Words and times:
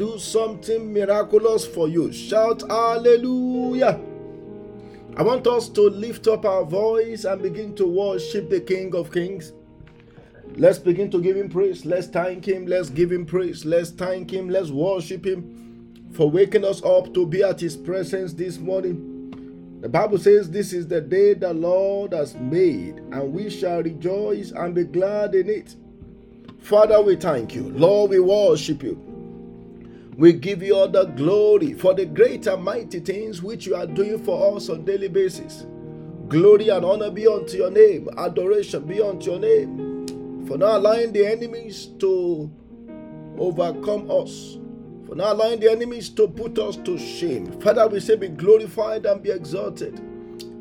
do 0.00 0.18
something 0.18 0.94
miraculous 0.94 1.66
for 1.66 1.86
you. 1.86 2.10
Shout 2.10 2.62
hallelujah. 2.66 4.00
I 5.14 5.22
want 5.22 5.46
us 5.46 5.68
to 5.68 5.82
lift 5.90 6.26
up 6.26 6.46
our 6.46 6.64
voice 6.64 7.24
and 7.24 7.42
begin 7.42 7.74
to 7.74 7.86
worship 7.86 8.48
the 8.48 8.62
King 8.62 8.94
of 8.94 9.12
Kings. 9.12 9.52
Let's 10.56 10.78
begin 10.78 11.10
to 11.10 11.20
give 11.20 11.36
him 11.36 11.50
praise. 11.50 11.84
Let's 11.84 12.06
thank 12.06 12.48
him. 12.48 12.64
Let's 12.64 12.88
give 12.88 13.12
him 13.12 13.26
praise. 13.26 13.66
Let's 13.66 13.90
thank 13.90 14.32
him. 14.32 14.48
Let's 14.48 14.70
worship 14.70 15.26
him 15.26 16.08
for 16.12 16.30
waking 16.30 16.64
us 16.64 16.82
up 16.82 17.12
to 17.12 17.26
be 17.26 17.42
at 17.42 17.60
his 17.60 17.76
presence 17.76 18.32
this 18.32 18.56
morning. 18.56 19.78
The 19.82 19.88
Bible 19.90 20.16
says, 20.16 20.50
This 20.50 20.72
is 20.72 20.88
the 20.88 21.02
day 21.02 21.34
the 21.34 21.52
Lord 21.52 22.14
has 22.14 22.34
made, 22.36 22.96
and 23.12 23.34
we 23.34 23.50
shall 23.50 23.82
rejoice 23.82 24.50
and 24.52 24.74
be 24.74 24.84
glad 24.84 25.34
in 25.34 25.50
it. 25.50 25.76
Father, 26.60 27.02
we 27.02 27.16
thank 27.16 27.54
you. 27.54 27.68
Lord, 27.68 28.12
we 28.12 28.20
worship 28.20 28.82
you. 28.82 29.09
We 30.20 30.34
give 30.34 30.62
you 30.62 30.76
all 30.76 30.86
the 30.86 31.04
glory 31.06 31.72
for 31.72 31.94
the 31.94 32.04
great 32.04 32.46
and 32.46 32.62
mighty 32.62 33.00
things 33.00 33.42
which 33.42 33.66
you 33.66 33.74
are 33.74 33.86
doing 33.86 34.22
for 34.22 34.54
us 34.54 34.68
on 34.68 34.84
daily 34.84 35.08
basis. 35.08 35.64
Glory 36.28 36.68
and 36.68 36.84
honor 36.84 37.10
be 37.10 37.26
unto 37.26 37.56
your 37.56 37.70
name. 37.70 38.06
Adoration 38.18 38.82
be 38.86 39.00
unto 39.00 39.30
your 39.30 39.40
name. 39.40 40.44
For 40.46 40.58
not 40.58 40.80
allowing 40.80 41.14
the 41.14 41.26
enemies 41.26 41.86
to 42.00 42.52
overcome 43.38 44.10
us. 44.10 44.58
For 45.06 45.14
not 45.14 45.36
allowing 45.36 45.60
the 45.60 45.70
enemies 45.70 46.10
to 46.10 46.28
put 46.28 46.58
us 46.58 46.76
to 46.76 46.98
shame. 46.98 47.58
Father, 47.58 47.88
we 47.88 47.98
say 47.98 48.16
be 48.16 48.28
glorified 48.28 49.06
and 49.06 49.22
be 49.22 49.30
exalted. 49.30 49.98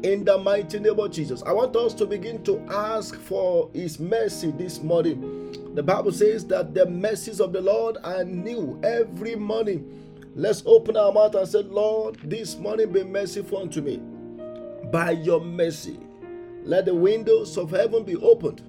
In 0.03 0.23
the 0.23 0.37
mighty 0.37 0.79
name 0.79 0.97
of 0.99 1.11
Jesus. 1.11 1.43
I 1.43 1.51
want 1.51 1.75
us 1.75 1.93
to 1.95 2.05
begin 2.05 2.43
to 2.45 2.59
ask 2.69 3.15
for 3.15 3.69
his 3.73 3.99
mercy 3.99 4.51
this 4.51 4.81
morning 4.81 5.49
the 5.75 5.83
Bible 5.83 6.11
says 6.11 6.45
that 6.47 6.73
the 6.73 6.85
mercies 6.87 7.39
of 7.39 7.53
the 7.53 7.61
Lord 7.61 7.97
are 8.03 8.23
new 8.23 8.79
every 8.83 9.35
morning. 9.35 10.31
Let's 10.35 10.63
open 10.65 10.97
our 10.97 11.11
mouth 11.11 11.35
and 11.35 11.47
say, 11.47 11.61
Lord, 11.61 12.17
this 12.23 12.57
morning 12.57 12.91
be 12.91 13.03
merciful 13.03 13.59
unto 13.59 13.81
me. 13.81 14.01
By 14.91 15.11
your 15.11 15.41
mercy, 15.41 15.99
let 16.63 16.85
the 16.85 16.95
windows 16.95 17.57
of 17.57 17.71
heaven 17.71 18.03
be 18.03 18.15
opened. 18.17 18.63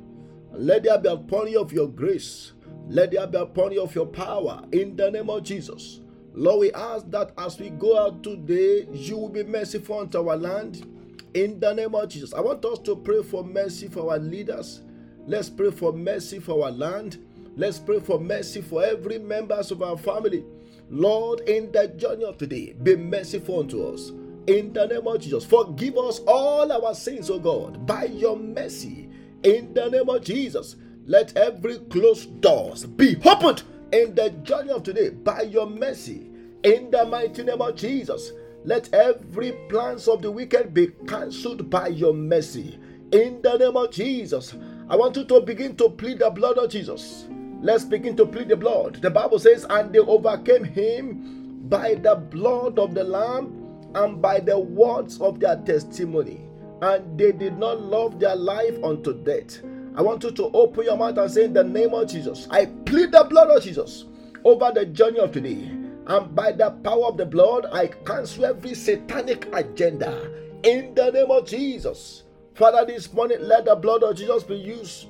Let 0.52 0.82
there 0.82 0.98
be 0.98 1.08
a 1.08 1.16
pony 1.16 1.56
of 1.56 1.72
your 1.72 1.88
grace. 1.88 2.52
Let 2.86 3.12
there 3.12 3.26
be 3.26 3.38
a 3.38 3.46
pony 3.46 3.78
of 3.78 3.94
your 3.94 4.06
power 4.06 4.62
in 4.72 4.94
the 4.94 5.10
name 5.10 5.30
of 5.30 5.42
Jesus. 5.42 6.00
Lord, 6.34 6.60
we 6.60 6.72
ask 6.72 7.10
that 7.10 7.32
as 7.38 7.58
we 7.58 7.70
go 7.70 7.98
out 7.98 8.22
today, 8.22 8.86
you 8.92 9.16
will 9.16 9.30
be 9.30 9.42
merciful 9.42 10.00
unto 10.00 10.28
our 10.28 10.36
land 10.36 10.86
in 11.34 11.60
the 11.60 11.72
name 11.72 11.94
of 11.94 12.08
Jesus. 12.08 12.32
I 12.34 12.40
want 12.40 12.64
us 12.64 12.78
to 12.80 12.96
pray 12.96 13.22
for 13.22 13.44
mercy 13.44 13.88
for 13.88 14.12
our 14.12 14.18
leaders 14.18 14.82
Let's 15.26 15.50
pray 15.50 15.70
for 15.70 15.92
mercy 15.92 16.40
for 16.40 16.64
our 16.64 16.70
land. 16.70 17.18
Let's 17.56 17.78
pray 17.78 18.00
for 18.00 18.18
mercy 18.18 18.62
for 18.62 18.82
every 18.82 19.18
members 19.18 19.70
of 19.70 19.82
our 19.82 19.96
family. 19.96 20.44
Lord, 20.88 21.40
in 21.40 21.70
the 21.72 21.88
journey 21.88 22.24
of 22.24 22.38
today, 22.38 22.74
be 22.82 22.96
merciful 22.96 23.60
unto 23.60 23.84
us. 23.86 24.10
In 24.46 24.72
the 24.72 24.86
name 24.86 25.06
of 25.06 25.20
Jesus, 25.20 25.44
forgive 25.44 25.96
us 25.98 26.20
all 26.26 26.72
our 26.72 26.94
sins, 26.94 27.30
O 27.30 27.38
God, 27.38 27.86
by 27.86 28.04
your 28.04 28.36
mercy. 28.36 29.08
In 29.44 29.72
the 29.74 29.88
name 29.88 30.08
of 30.08 30.24
Jesus, 30.24 30.76
let 31.06 31.36
every 31.36 31.78
closed 31.78 32.40
doors 32.40 32.86
be 32.86 33.16
opened 33.24 33.62
in 33.92 34.14
the 34.14 34.30
journey 34.42 34.70
of 34.70 34.82
today 34.82 35.10
by 35.10 35.42
your 35.42 35.68
mercy. 35.68 36.28
In 36.64 36.90
the 36.90 37.04
mighty 37.04 37.42
name 37.44 37.62
of 37.62 37.76
Jesus, 37.76 38.32
let 38.64 38.92
every 38.92 39.52
plans 39.68 40.06
of 40.06 40.22
the 40.22 40.30
wicked 40.30 40.74
be 40.74 40.88
cancelled 41.08 41.70
by 41.70 41.88
your 41.88 42.12
mercy. 42.12 42.78
In 43.12 43.40
the 43.42 43.56
name 43.56 43.76
of 43.76 43.90
Jesus, 43.90 44.54
I 44.88 44.96
want 44.96 45.16
you 45.16 45.24
to 45.24 45.40
begin 45.40 45.76
to 45.76 45.88
plead 45.88 46.18
the 46.18 46.30
blood 46.30 46.58
of 46.58 46.70
Jesus. 46.70 47.26
Let's 47.62 47.84
begin 47.84 48.16
to 48.16 48.26
plead 48.26 48.48
the 48.48 48.56
blood. 48.56 48.96
The 49.02 49.10
Bible 49.10 49.38
says, 49.38 49.64
and 49.68 49.92
they 49.92 49.98
overcame 49.98 50.64
him 50.64 51.68
by 51.68 51.94
the 51.94 52.16
blood 52.16 52.78
of 52.78 52.94
the 52.94 53.04
Lamb 53.04 53.90
and 53.94 54.20
by 54.20 54.40
the 54.40 54.58
words 54.58 55.20
of 55.20 55.40
their 55.40 55.56
testimony. 55.56 56.40
And 56.82 57.18
they 57.18 57.32
did 57.32 57.58
not 57.58 57.80
love 57.80 58.20
their 58.20 58.36
life 58.36 58.82
unto 58.82 59.14
death. 59.24 59.60
I 59.96 60.02
want 60.02 60.22
you 60.22 60.30
to 60.30 60.44
open 60.52 60.84
your 60.84 60.96
mouth 60.96 61.18
and 61.18 61.30
say, 61.30 61.44
In 61.44 61.52
the 61.52 61.64
name 61.64 61.94
of 61.94 62.08
Jesus, 62.08 62.46
I 62.50 62.66
plead 62.66 63.12
the 63.12 63.24
blood 63.24 63.48
of 63.50 63.62
Jesus 63.62 64.04
over 64.44 64.70
the 64.74 64.86
journey 64.86 65.18
of 65.18 65.32
today. 65.32 65.79
And 66.10 66.34
by 66.34 66.50
the 66.50 66.70
power 66.82 67.04
of 67.04 67.18
the 67.18 67.24
blood, 67.24 67.66
I 67.72 67.86
cancel 67.86 68.46
every 68.46 68.74
satanic 68.74 69.46
agenda 69.54 70.28
in 70.64 70.92
the 70.92 71.12
name 71.12 71.30
of 71.30 71.46
Jesus. 71.46 72.24
Father, 72.56 72.84
this 72.84 73.12
morning, 73.12 73.38
let 73.42 73.66
the 73.66 73.76
blood 73.76 74.02
of 74.02 74.16
Jesus 74.16 74.42
be 74.42 74.56
used 74.56 75.06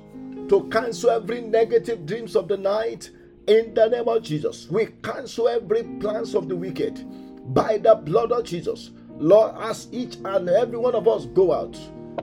to 0.47 0.69
cancel 0.71 1.09
every 1.09 1.41
negative 1.41 2.05
dreams 2.05 2.35
of 2.35 2.47
the 2.47 2.55
night. 2.55 3.09
In 3.47 3.73
the 3.73 3.87
name 3.89 4.07
of 4.07 4.21
Jesus, 4.21 4.69
we 4.69 4.89
cancel 5.01 5.47
every 5.47 5.81
plans 5.99 6.35
of 6.35 6.47
the 6.47 6.55
wicked 6.55 7.03
by 7.51 7.79
the 7.79 7.95
blood 7.95 8.31
of 8.31 8.43
Jesus. 8.43 8.91
Lord, 9.17 9.55
as 9.59 9.87
each 9.91 10.17
and 10.23 10.47
every 10.49 10.77
one 10.77 10.93
of 10.93 11.07
us 11.07 11.25
go 11.25 11.51
out, 11.51 11.79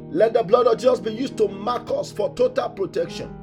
let 0.08 0.35
the 0.35 0.44
blood 0.44 0.69
of 0.69 0.79
Jesus 0.79 1.00
be 1.00 1.11
used 1.11 1.37
to 1.38 1.49
mark 1.49 1.91
us 1.91 2.12
for 2.12 2.32
total 2.37 2.69
protection. 2.70 3.35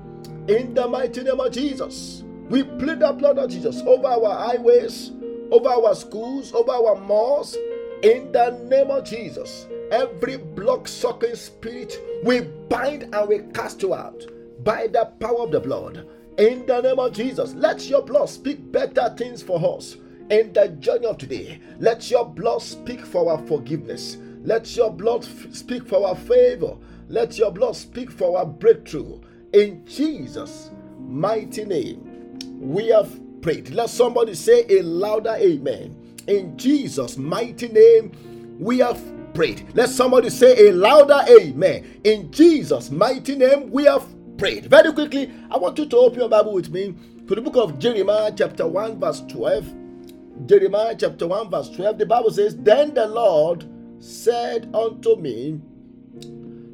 In 0.47 0.73
the 0.73 0.87
mighty 0.87 1.23
name 1.23 1.41
of 1.41 1.51
Jesus, 1.51 2.23
we 2.49 2.63
plead 2.63 2.99
the 2.99 3.11
blood 3.11 3.37
of 3.37 3.49
Jesus 3.49 3.81
over 3.81 4.07
our 4.07 4.47
highways, 4.47 5.11
over 5.51 5.69
our 5.69 5.95
schools, 5.95 6.53
over 6.53 6.71
our 6.71 6.95
malls. 6.95 7.55
In 8.03 8.31
the 8.31 8.51
name 8.69 8.91
of 8.91 9.05
Jesus, 9.05 9.67
Every 9.91 10.37
block 10.37 10.87
sucking 10.87 11.35
spirit, 11.35 11.99
we 12.23 12.41
bind 12.41 13.03
and 13.13 13.29
we 13.29 13.39
cast 13.53 13.83
you 13.83 13.93
out 13.93 14.25
by 14.63 14.87
the 14.87 15.05
power 15.19 15.43
of 15.43 15.51
the 15.51 15.59
blood. 15.59 16.07
In 16.39 16.65
the 16.65 16.81
name 16.81 16.97
of 16.99 17.13
Jesus, 17.13 17.53
let 17.53 17.87
your 17.87 18.01
blood 18.01 18.27
speak 18.27 18.71
better 18.71 19.13
things 19.15 19.43
for 19.43 19.77
us 19.77 19.95
in 20.31 20.51
the 20.53 20.69
journey 20.79 21.05
of 21.05 21.19
today. 21.19 21.61
Let 21.79 22.09
your 22.09 22.25
blood 22.25 22.63
speak 22.63 23.05
for 23.05 23.31
our 23.31 23.37
forgiveness. 23.45 24.17
Let 24.43 24.75
your 24.75 24.91
blood 24.91 25.23
f- 25.23 25.53
speak 25.53 25.87
for 25.87 26.07
our 26.07 26.15
favor. 26.15 26.75
Let 27.07 27.37
your 27.37 27.51
blood 27.51 27.75
speak 27.75 28.09
for 28.09 28.39
our 28.39 28.45
breakthrough. 28.45 29.19
In 29.53 29.85
Jesus' 29.85 30.71
mighty 30.99 31.63
name, 31.63 32.39
we 32.59 32.87
have 32.87 33.19
prayed. 33.45 33.69
Let 33.69 33.91
somebody 33.91 34.33
say 34.33 34.65
a 34.69 34.81
louder 34.81 35.35
amen. 35.37 35.95
In 36.27 36.57
Jesus' 36.57 37.15
mighty 37.15 37.67
name, 37.67 38.57
we 38.59 38.79
have 38.79 38.99
prayed. 39.35 39.67
Let 39.75 39.89
somebody 39.89 40.31
say 40.31 40.67
a 40.67 40.71
louder 40.73 41.21
amen. 41.29 42.01
In 42.03 42.31
Jesus' 42.31 42.89
mighty 42.89 43.35
name, 43.35 43.69
we 43.69 43.83
have 43.83 44.03
prayed. 44.39 44.65
Very 44.65 44.91
quickly, 44.93 45.31
I 45.51 45.57
want 45.57 45.77
you 45.77 45.85
to 45.85 45.95
open 45.95 46.21
your 46.21 46.29
Bible 46.29 46.53
with 46.53 46.71
me 46.71 46.95
to 47.27 47.35
the 47.35 47.41
book 47.41 47.55
of 47.55 47.77
Jeremiah, 47.77 48.33
chapter 48.35 48.65
1, 48.65 48.99
verse 48.99 49.21
12. 49.29 50.47
Jeremiah 50.47 50.95
chapter 50.97 51.27
1, 51.27 51.51
verse 51.51 51.69
12. 51.69 51.99
The 51.99 52.05
Bible 52.07 52.31
says, 52.31 52.57
Then 52.57 52.95
the 52.95 53.05
Lord 53.05 53.69
said 53.99 54.73
unto 54.73 55.17
me, 55.17 55.61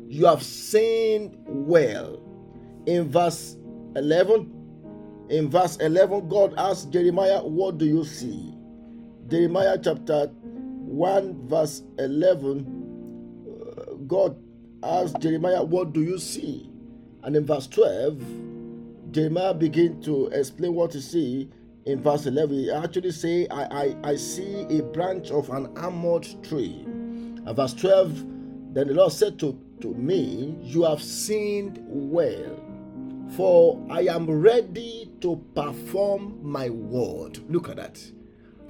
You 0.08 0.26
have 0.26 0.42
sinned 0.42 1.36
well. 1.46 2.24
In 2.86 3.12
verse 3.12 3.58
11, 3.98 4.61
in 5.32 5.50
verse 5.50 5.78
11, 5.78 6.28
God 6.28 6.54
asked 6.58 6.92
Jeremiah, 6.92 7.42
What 7.42 7.78
do 7.78 7.86
you 7.86 8.04
see? 8.04 8.54
Jeremiah 9.30 9.78
chapter 9.82 10.28
1 10.28 11.48
verse 11.48 11.84
11, 12.00 13.48
uh, 13.48 13.94
God 14.08 14.36
asked 14.84 15.22
Jeremiah, 15.22 15.64
What 15.64 15.94
do 15.94 16.02
you 16.04 16.18
see? 16.18 16.70
And 17.24 17.38
in 17.38 17.46
verse 17.46 17.66
12, 17.68 18.22
Jeremiah 19.12 19.54
began 19.54 20.02
to 20.02 20.28
explain 20.28 20.74
what 20.74 20.94
he 20.94 21.00
see. 21.00 21.50
In 21.86 22.02
verse 22.04 22.26
11, 22.26 22.50
he 22.58 22.70
actually 22.72 23.12
say, 23.12 23.48
I, 23.48 23.64
I, 23.64 23.96
I 24.04 24.16
see 24.18 24.64
a 24.64 24.84
branch 24.84 25.32
of 25.32 25.50
an 25.50 25.76
almond 25.78 26.44
tree. 26.44 26.84
And 26.86 27.56
verse 27.56 27.74
12, 27.74 28.74
then 28.74 28.88
the 28.88 28.94
Lord 28.96 29.14
said 29.14 29.40
to, 29.40 29.58
to 29.80 29.94
me, 29.94 30.58
You 30.62 30.84
have 30.84 31.02
sinned 31.02 31.80
well, 31.88 32.60
for 33.36 33.82
I 33.90 34.02
am 34.02 34.30
ready 34.30 35.11
to 35.22 35.44
perform 35.56 36.40
my 36.42 36.70
word. 36.70 37.40
Look 37.50 37.70
at 37.70 37.78
that 37.78 38.02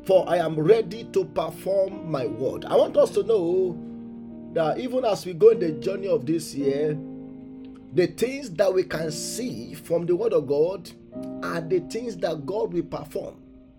for 0.03 0.27
I 0.27 0.37
am 0.37 0.59
ready 0.59 1.03
to 1.05 1.25
perform 1.25 2.11
my 2.11 2.25
word. 2.25 2.65
I 2.65 2.75
want 2.75 2.97
us 2.97 3.11
to 3.11 3.23
know 3.23 3.77
that 4.53 4.79
even 4.79 5.05
as 5.05 5.25
we 5.25 5.33
go 5.33 5.49
in 5.49 5.59
the 5.59 5.71
journey 5.73 6.07
of 6.07 6.25
this 6.25 6.55
year, 6.55 6.97
the 7.93 8.07
things 8.07 8.49
that 8.51 8.73
we 8.73 8.83
can 8.83 9.11
see 9.11 9.73
from 9.73 10.05
the 10.05 10.15
word 10.15 10.33
of 10.33 10.47
God 10.47 10.89
are 11.43 11.61
the 11.61 11.81
things 11.81 12.17
that 12.17 12.45
God 12.45 12.73
will 12.73 12.83
perform 12.83 13.35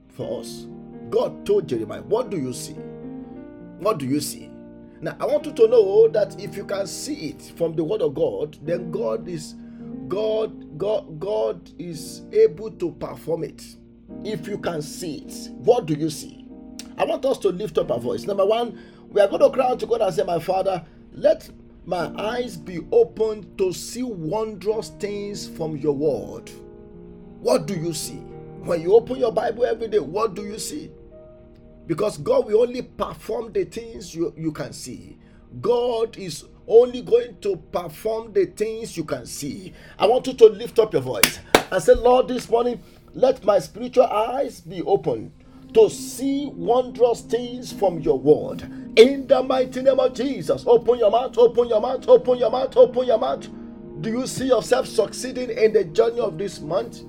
for 0.08 0.40
us. 0.40 0.66
God 1.10 1.44
told 1.44 1.68
Jeremiah, 1.68 2.02
What 2.02 2.30
do 2.30 2.36
you 2.36 2.52
see? 2.52 2.74
What 3.78 3.98
do 3.98 4.06
you 4.06 4.20
see? 4.20 4.48
Now, 5.00 5.16
I 5.18 5.26
want 5.26 5.46
you 5.46 5.52
to 5.52 5.66
know 5.66 6.08
that 6.08 6.40
if 6.40 6.56
you 6.56 6.64
can 6.64 6.86
see 6.86 7.30
it 7.30 7.42
from 7.56 7.74
the 7.74 7.82
word 7.82 8.02
of 8.02 8.14
God, 8.14 8.56
then 8.62 8.92
God 8.92 9.26
is 9.26 9.56
God 10.12 10.76
God 10.76 11.18
God 11.18 11.70
is 11.78 12.20
able 12.32 12.70
to 12.72 12.92
perform 12.92 13.44
it 13.44 13.64
if 14.24 14.46
you 14.46 14.58
can 14.58 14.82
see 14.82 15.24
it, 15.26 15.50
what 15.52 15.86
do 15.86 15.94
you 15.94 16.10
see? 16.10 16.44
I 16.98 17.04
want 17.06 17.24
us 17.24 17.38
to 17.38 17.48
lift 17.48 17.78
up 17.78 17.90
our 17.90 17.98
voice. 17.98 18.24
Number 18.24 18.44
one, 18.44 18.78
we 19.08 19.22
are 19.22 19.28
going 19.28 19.40
to 19.40 19.48
cry 19.48 19.68
out 19.68 19.80
to 19.80 19.86
God 19.86 20.02
and 20.02 20.14
say, 20.14 20.22
My 20.22 20.38
Father, 20.38 20.84
let 21.12 21.48
my 21.86 22.12
eyes 22.20 22.58
be 22.58 22.80
opened 22.92 23.56
to 23.56 23.72
see 23.72 24.02
wondrous 24.02 24.90
things 25.00 25.48
from 25.48 25.78
your 25.78 25.94
word. 25.94 26.50
What 27.40 27.66
do 27.66 27.74
you 27.74 27.94
see? 27.94 28.20
When 28.64 28.82
you 28.82 28.94
open 28.94 29.16
your 29.16 29.32
Bible 29.32 29.64
every 29.64 29.88
day, 29.88 29.98
what 29.98 30.34
do 30.34 30.42
you 30.42 30.58
see? 30.58 30.90
Because 31.86 32.18
God 32.18 32.46
will 32.46 32.60
only 32.60 32.82
perform 32.82 33.50
the 33.52 33.64
things 33.64 34.14
you, 34.14 34.34
you 34.36 34.52
can 34.52 34.74
see. 34.74 35.16
God 35.62 36.18
is 36.18 36.44
only 36.66 37.02
going 37.02 37.36
to 37.40 37.56
perform 37.56 38.32
the 38.32 38.46
things 38.46 38.96
you 38.96 39.04
can 39.04 39.26
see. 39.26 39.72
I 39.98 40.06
want 40.06 40.26
you 40.26 40.34
to 40.34 40.46
lift 40.46 40.78
up 40.78 40.92
your 40.92 41.02
voice 41.02 41.38
and 41.70 41.82
say, 41.82 41.94
Lord, 41.94 42.28
this 42.28 42.48
morning, 42.48 42.82
let 43.14 43.44
my 43.44 43.58
spiritual 43.58 44.06
eyes 44.06 44.60
be 44.60 44.82
open 44.82 45.32
to 45.74 45.88
see 45.88 46.46
wondrous 46.54 47.22
things 47.22 47.72
from 47.72 48.00
your 48.00 48.18
word. 48.18 48.62
In 48.96 49.26
the 49.26 49.42
mighty 49.42 49.82
name 49.82 50.00
of 50.00 50.14
Jesus, 50.14 50.64
open 50.66 50.98
your 50.98 51.10
mouth, 51.10 51.36
open 51.38 51.68
your 51.68 51.80
mouth, 51.80 52.06
open 52.08 52.38
your 52.38 52.50
mouth, 52.50 52.76
open 52.76 53.06
your 53.06 53.18
mouth. 53.18 53.48
Do 54.00 54.10
you 54.10 54.26
see 54.26 54.46
yourself 54.46 54.86
succeeding 54.86 55.50
in 55.50 55.72
the 55.72 55.84
journey 55.84 56.20
of 56.20 56.36
this 56.36 56.60
month? 56.60 57.02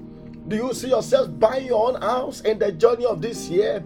Do 0.47 0.55
you 0.55 0.73
see 0.73 0.89
yourself 0.89 1.29
buying 1.39 1.67
your 1.67 1.89
own 1.93 2.01
house 2.01 2.41
in 2.41 2.59
the 2.59 2.71
journey 2.71 3.05
of 3.05 3.21
this 3.21 3.49
year? 3.49 3.79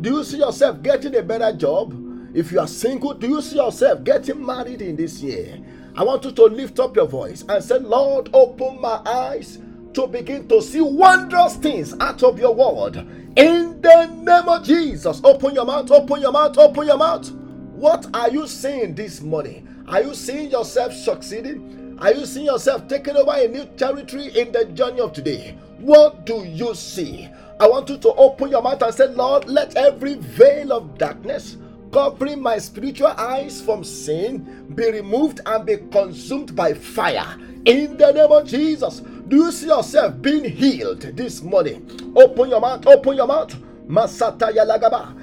Do 0.00 0.10
you 0.10 0.24
see 0.24 0.38
yourself 0.38 0.82
getting 0.82 1.14
a 1.16 1.22
better 1.22 1.52
job? 1.56 1.92
If 2.34 2.50
you 2.50 2.58
are 2.58 2.66
single, 2.66 3.14
do 3.14 3.28
you 3.28 3.40
see 3.40 3.56
yourself 3.56 4.02
getting 4.02 4.44
married 4.44 4.82
in 4.82 4.96
this 4.96 5.22
year? 5.22 5.56
I 5.94 6.02
want 6.02 6.24
you 6.24 6.32
to 6.32 6.44
lift 6.46 6.80
up 6.80 6.96
your 6.96 7.06
voice 7.06 7.44
and 7.48 7.62
say, 7.62 7.78
Lord, 7.78 8.28
open 8.32 8.80
my 8.80 9.00
eyes 9.06 9.60
to 9.92 10.08
begin 10.08 10.48
to 10.48 10.60
see 10.60 10.80
wondrous 10.80 11.54
things 11.54 11.94
out 12.00 12.24
of 12.24 12.40
your 12.40 12.52
word. 12.52 12.96
In 13.36 13.80
the 13.80 14.06
name 14.06 14.48
of 14.48 14.64
Jesus, 14.64 15.20
open 15.22 15.54
your 15.54 15.64
mouth, 15.64 15.88
open 15.92 16.20
your 16.20 16.32
mouth, 16.32 16.58
open 16.58 16.88
your 16.88 16.98
mouth. 16.98 17.30
What 17.30 18.08
are 18.12 18.30
you 18.30 18.48
seeing 18.48 18.96
this 18.96 19.20
morning? 19.20 19.84
Are 19.86 20.02
you 20.02 20.12
seeing 20.12 20.50
yourself 20.50 20.92
succeeding? 20.92 21.96
Are 22.00 22.12
you 22.12 22.26
seeing 22.26 22.46
yourself 22.46 22.88
taking 22.88 23.16
over 23.16 23.30
a 23.32 23.46
new 23.46 23.64
territory 23.76 24.36
in 24.36 24.50
the 24.50 24.64
journey 24.64 24.98
of 24.98 25.12
today? 25.12 25.56
What 25.78 26.26
do 26.26 26.42
you 26.44 26.74
see? 26.74 27.28
I 27.60 27.68
want 27.68 27.88
you 27.88 27.98
to 27.98 28.08
open 28.14 28.50
your 28.50 28.62
mouth 28.62 28.82
and 28.82 28.92
say, 28.92 29.06
Lord, 29.06 29.44
let 29.48 29.76
every 29.76 30.14
veil 30.14 30.72
of 30.72 30.98
darkness 30.98 31.58
covering 31.94 32.42
my 32.42 32.58
spiritual 32.58 33.06
eyes 33.06 33.62
from 33.62 33.84
sin 33.84 34.66
be 34.74 34.90
removed 34.90 35.40
and 35.46 35.64
be 35.64 35.76
consumed 35.92 36.54
by 36.56 36.74
fire. 36.74 37.38
In 37.64 37.96
the 37.96 38.10
name 38.10 38.32
of 38.32 38.48
Jesus, 38.48 38.98
do 39.28 39.36
you 39.36 39.52
see 39.52 39.68
yourself 39.68 40.20
being 40.20 40.44
healed 40.44 41.02
this 41.02 41.40
morning? 41.40 42.12
Open 42.16 42.50
your 42.50 42.60
mouth, 42.60 42.84
open 42.88 43.16
your 43.16 43.28
mouth. 43.28 43.54
Masata 43.86 44.50
Yalagaba. 44.52 45.14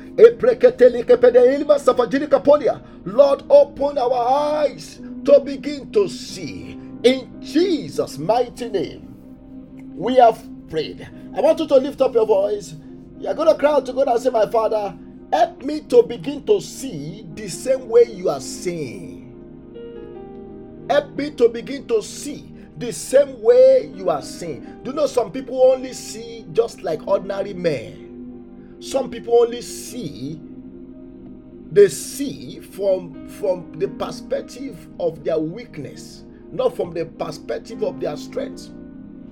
Lord, 3.05 3.43
open 3.49 3.97
our 3.97 4.63
eyes 4.63 4.99
to 5.25 5.39
begin 5.41 5.91
to 5.91 6.07
see. 6.07 6.79
In 7.03 7.41
Jesus' 7.41 8.17
mighty 8.17 8.69
name, 8.69 9.13
we 9.93 10.15
have 10.15 10.41
prayed. 10.69 11.07
I 11.35 11.41
want 11.41 11.59
you 11.59 11.67
to 11.67 11.75
lift 11.75 11.99
up 11.99 12.13
your 12.13 12.25
voice. 12.25 12.75
You're 13.19 13.33
going 13.33 13.49
to 13.49 13.55
cry 13.55 13.73
out 13.73 13.85
to 13.87 13.93
God 13.93 14.07
and 14.07 14.21
say, 14.21 14.29
My 14.29 14.49
Father, 14.49 14.97
Help 15.31 15.63
me 15.63 15.79
to 15.81 16.03
begin 16.03 16.45
to 16.45 16.59
see 16.59 17.25
the 17.35 17.47
same 17.47 17.87
way 17.87 18.03
you 18.03 18.27
are 18.27 18.41
seeing. 18.41 19.21
Help 20.89 21.15
me 21.15 21.31
to 21.31 21.47
begin 21.47 21.87
to 21.87 22.01
see 22.03 22.51
the 22.77 22.91
same 22.91 23.41
way 23.41 23.91
you 23.95 24.09
are 24.09 24.21
seeing. 24.21 24.61
Do 24.83 24.91
you 24.91 24.95
know 24.97 25.07
some 25.07 25.31
people 25.31 25.61
only 25.61 25.93
see 25.93 26.45
just 26.51 26.81
like 26.81 27.07
ordinary 27.07 27.53
men? 27.53 28.77
Some 28.81 29.09
people 29.09 29.39
only 29.39 29.61
see 29.61 30.41
they 31.71 31.87
see 31.87 32.59
from 32.59 33.29
from 33.29 33.71
the 33.79 33.87
perspective 33.87 34.89
of 34.99 35.23
their 35.23 35.39
weakness, 35.39 36.25
not 36.51 36.75
from 36.75 36.93
the 36.93 37.05
perspective 37.05 37.83
of 37.83 38.01
their 38.01 38.17
strength. 38.17 38.69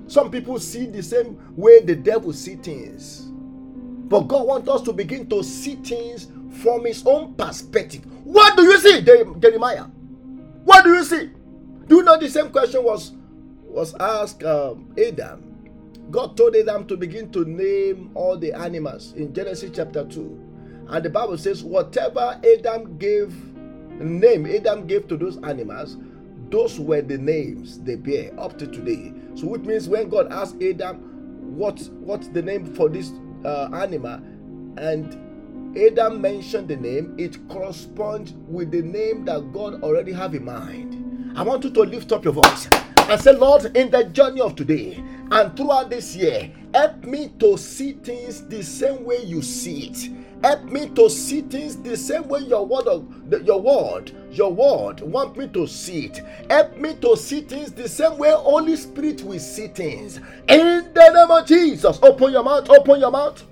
Some 0.08 0.32
people 0.32 0.60
see 0.60 0.86
the 0.86 1.04
same 1.04 1.38
way 1.58 1.82
the 1.82 1.96
devil 1.96 2.32
see 2.32 2.56
things. 2.56 3.29
But 4.10 4.22
God 4.22 4.48
wants 4.48 4.70
us 4.70 4.82
to 4.84 4.94
begin 4.94 5.30
to 5.30 5.44
see 5.44 5.76
things 5.76 6.28
from 6.62 6.86
His 6.86 7.06
own 7.06 7.36
perspective. 7.36 8.06
What 8.26 8.58
do 8.58 8.64
you 8.64 8.80
see, 8.80 9.02
Jeremiah? 9.02 9.86
What 10.66 10.84
do 10.84 10.94
you 10.94 11.04
see? 11.04 11.30
Do 11.88 11.98
you 11.98 12.04
know 12.04 12.18
the 12.20 12.30
same 12.30 12.50
question 12.50 12.84
was 12.84 13.14
was 13.62 13.94
asked 14.00 14.44
um, 14.44 14.94
Adam? 14.98 15.46
God 16.12 16.36
told 16.36 16.56
Adam 16.56 16.88
to 16.88 16.98
begin 16.98 17.32
to 17.32 17.46
name 17.46 18.12
all 18.16 18.36
the 18.36 18.52
animals 18.54 19.14
in 19.14 19.34
Genesis 19.34 19.70
chapter 19.74 20.06
2. 20.06 20.88
And 20.90 21.06
the 21.06 21.10
Bible 21.10 21.38
says, 21.38 21.64
whatever 21.64 22.42
Adam 22.58 22.98
gave, 22.98 23.32
name 24.02 24.48
Adam 24.48 24.88
gave 24.88 25.08
to 25.08 25.18
those 25.18 25.38
animals, 25.44 25.98
those 26.50 26.80
were 26.80 27.04
the 27.04 27.18
names 27.18 27.80
they 27.82 27.96
bear 27.96 28.32
up 28.40 28.58
to 28.58 28.66
today. 28.66 29.14
So, 29.36 29.46
which 29.48 29.62
means 29.62 29.88
when 29.88 30.10
God 30.10 30.32
asked 30.32 30.62
Adam, 30.64 30.98
what 31.56 31.80
what's 32.00 32.28
the 32.30 32.42
name 32.42 32.66
for 32.74 32.90
this 32.90 33.12
uh, 33.46 33.70
animal 33.74 34.22
and 34.78 35.30
Adam 35.78 36.20
mentioned 36.20 36.68
the 36.68 36.76
name, 36.76 37.16
it 37.20 37.48
corresponds 37.48 38.34
with 38.48 38.72
the 38.72 38.82
name 38.82 39.24
that 39.26 39.54
God 39.54 39.84
already 39.84 40.12
have 40.12 40.34
in 40.34 40.46
mind. 40.46 41.34
I 41.38 41.44
want 41.44 41.64
you 41.64 41.70
to 41.70 41.82
lift 41.82 42.12
up 42.12 42.24
your 42.24 42.34
voice 42.34 42.68
and 42.98 43.22
say, 43.22 43.34
Lord, 43.34 43.78
in 43.78 43.92
the 43.92 44.04
journey 44.06 44.42
of 44.42 44.56
today 44.56 45.04
and 45.32 45.56
throughout 45.56 45.90
this 45.90 46.16
year, 46.16 46.52
help 46.74 47.04
me 47.04 47.32
to 47.40 47.58
see 47.58 47.94
things 47.94 48.48
the 48.48 48.64
same 48.64 49.04
way 49.04 49.24
you 49.24 49.42
see 49.44 49.90
it. 49.90 50.10
Help 50.44 50.64
me 50.66 50.90
to 50.90 51.10
see 51.10 51.42
things 51.42 51.76
the 51.78 51.98
same 51.98 52.28
way 52.30 52.40
your 52.42 52.66
word, 52.66 52.86
your 53.46 53.62
word, 53.62 54.12
your 54.32 54.54
word 54.54 55.02
want 55.02 55.38
me 55.38 55.48
to 55.50 55.68
see 55.68 56.06
it. 56.06 56.22
Help 56.50 56.78
me 56.78 56.96
to 56.96 57.18
see 57.18 57.42
things 57.42 57.72
the 57.74 57.90
same 57.90 58.18
way 58.18 58.32
Holy 58.32 58.76
Spirit 58.78 59.22
will 59.24 59.40
see 59.40 59.68
things. 59.68 60.18
In 60.48 60.94
the 60.94 61.12
name 61.14 61.32
of 61.32 61.46
Jesus, 61.46 62.00
open 62.02 62.32
your 62.32 62.44
mouth, 62.44 62.70
open 62.70 63.00
your 63.02 63.12
mouth. 63.12 63.44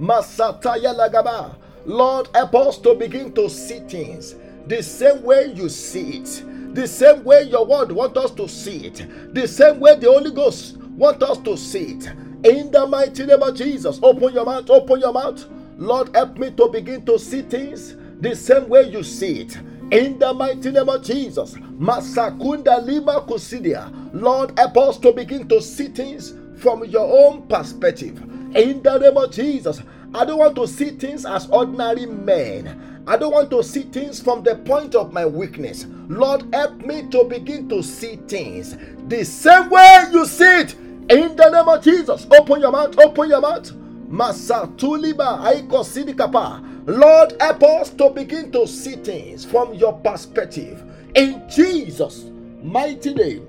Masataya 0.00 0.94
lagaba. 0.96 1.54
Lord, 1.86 2.28
help 2.34 2.54
us 2.56 2.78
to 2.78 2.94
begin 2.94 3.32
to 3.34 3.48
see 3.50 3.80
things 3.80 4.34
the 4.66 4.82
same 4.82 5.22
way 5.22 5.52
you 5.54 5.68
see 5.68 6.18
it, 6.18 6.74
the 6.74 6.86
same 6.88 7.24
way 7.24 7.42
your 7.44 7.66
word 7.66 7.92
want 7.92 8.16
us 8.16 8.30
to 8.32 8.48
see 8.48 8.86
it, 8.86 9.34
the 9.34 9.46
same 9.46 9.80
way 9.80 9.96
the 9.96 10.06
Holy 10.10 10.30
Ghost 10.32 10.78
want 10.96 11.22
us 11.22 11.38
to 11.38 11.56
see 11.56 11.96
it. 11.98 12.06
In 12.44 12.70
the 12.72 12.86
mighty 12.88 13.26
name 13.26 13.42
of 13.42 13.56
Jesus, 13.56 14.00
open 14.02 14.34
your 14.34 14.44
mouth, 14.44 14.70
open 14.70 15.00
your 15.00 15.12
mouth. 15.12 15.44
Lord, 15.82 16.14
help 16.14 16.38
me 16.38 16.52
to 16.52 16.68
begin 16.68 17.04
to 17.06 17.18
see 17.18 17.42
things 17.42 17.96
the 18.20 18.36
same 18.36 18.68
way 18.68 18.88
you 18.88 19.02
see 19.02 19.40
it. 19.40 19.56
In 19.90 20.16
the 20.16 20.32
mighty 20.32 20.70
name 20.70 20.88
of 20.88 21.02
Jesus, 21.02 21.54
Masakunda 21.54 22.86
Lima 22.86 23.22
Kusidia. 23.22 23.90
Lord, 24.12 24.56
help 24.56 24.76
us 24.76 24.96
to 24.98 25.10
begin 25.10 25.48
to 25.48 25.60
see 25.60 25.88
things 25.88 26.34
from 26.58 26.84
your 26.84 27.26
own 27.26 27.48
perspective. 27.48 28.16
In 28.54 28.80
the 28.80 28.96
name 28.98 29.16
of 29.16 29.32
Jesus, 29.32 29.82
I 30.14 30.24
don't 30.24 30.38
want 30.38 30.54
to 30.54 30.68
see 30.68 30.90
things 30.90 31.26
as 31.26 31.48
ordinary 31.50 32.06
men. 32.06 33.02
I 33.08 33.16
don't 33.16 33.32
want 33.32 33.50
to 33.50 33.64
see 33.64 33.82
things 33.82 34.20
from 34.22 34.44
the 34.44 34.54
point 34.54 34.94
of 34.94 35.12
my 35.12 35.26
weakness. 35.26 35.86
Lord, 36.06 36.44
help 36.54 36.76
me 36.86 37.08
to 37.10 37.24
begin 37.24 37.68
to 37.70 37.82
see 37.82 38.20
things 38.28 38.76
the 39.08 39.24
same 39.24 39.68
way 39.68 40.04
you 40.12 40.26
see 40.26 40.60
it. 40.60 40.74
In 41.10 41.34
the 41.34 41.50
name 41.50 41.68
of 41.68 41.82
Jesus, 41.82 42.24
open 42.38 42.60
your 42.60 42.70
mouth, 42.70 42.96
open 43.00 43.28
your 43.28 43.40
mouth. 43.40 43.81
Masatuliba 44.12 45.40
Aikosidikapa. 45.40 46.62
Lord, 46.86 47.34
help 47.40 47.62
us 47.62 47.90
to 47.90 48.10
begin 48.10 48.52
to 48.52 48.66
see 48.66 48.96
things 48.96 49.44
from 49.44 49.72
your 49.72 49.94
perspective. 50.00 50.82
In 51.14 51.42
Jesus' 51.48 52.26
mighty 52.62 53.14
name, 53.14 53.46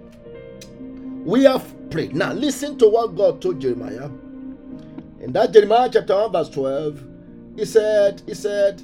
we 1.25 1.43
have 1.43 1.65
prayed. 1.89 2.15
Now, 2.15 2.32
listen 2.32 2.77
to 2.77 2.88
what 2.88 3.15
God 3.15 3.41
told 3.41 3.60
Jeremiah. 3.60 4.10
In 5.20 5.34
that 5.34 5.51
Jeremiah 5.51 5.89
chapter 5.91 6.15
1, 6.15 6.32
verse 6.32 6.50
12, 6.50 7.03
he 7.58 7.65
said, 7.65 8.22
He 8.25 8.34
said, 8.34 8.82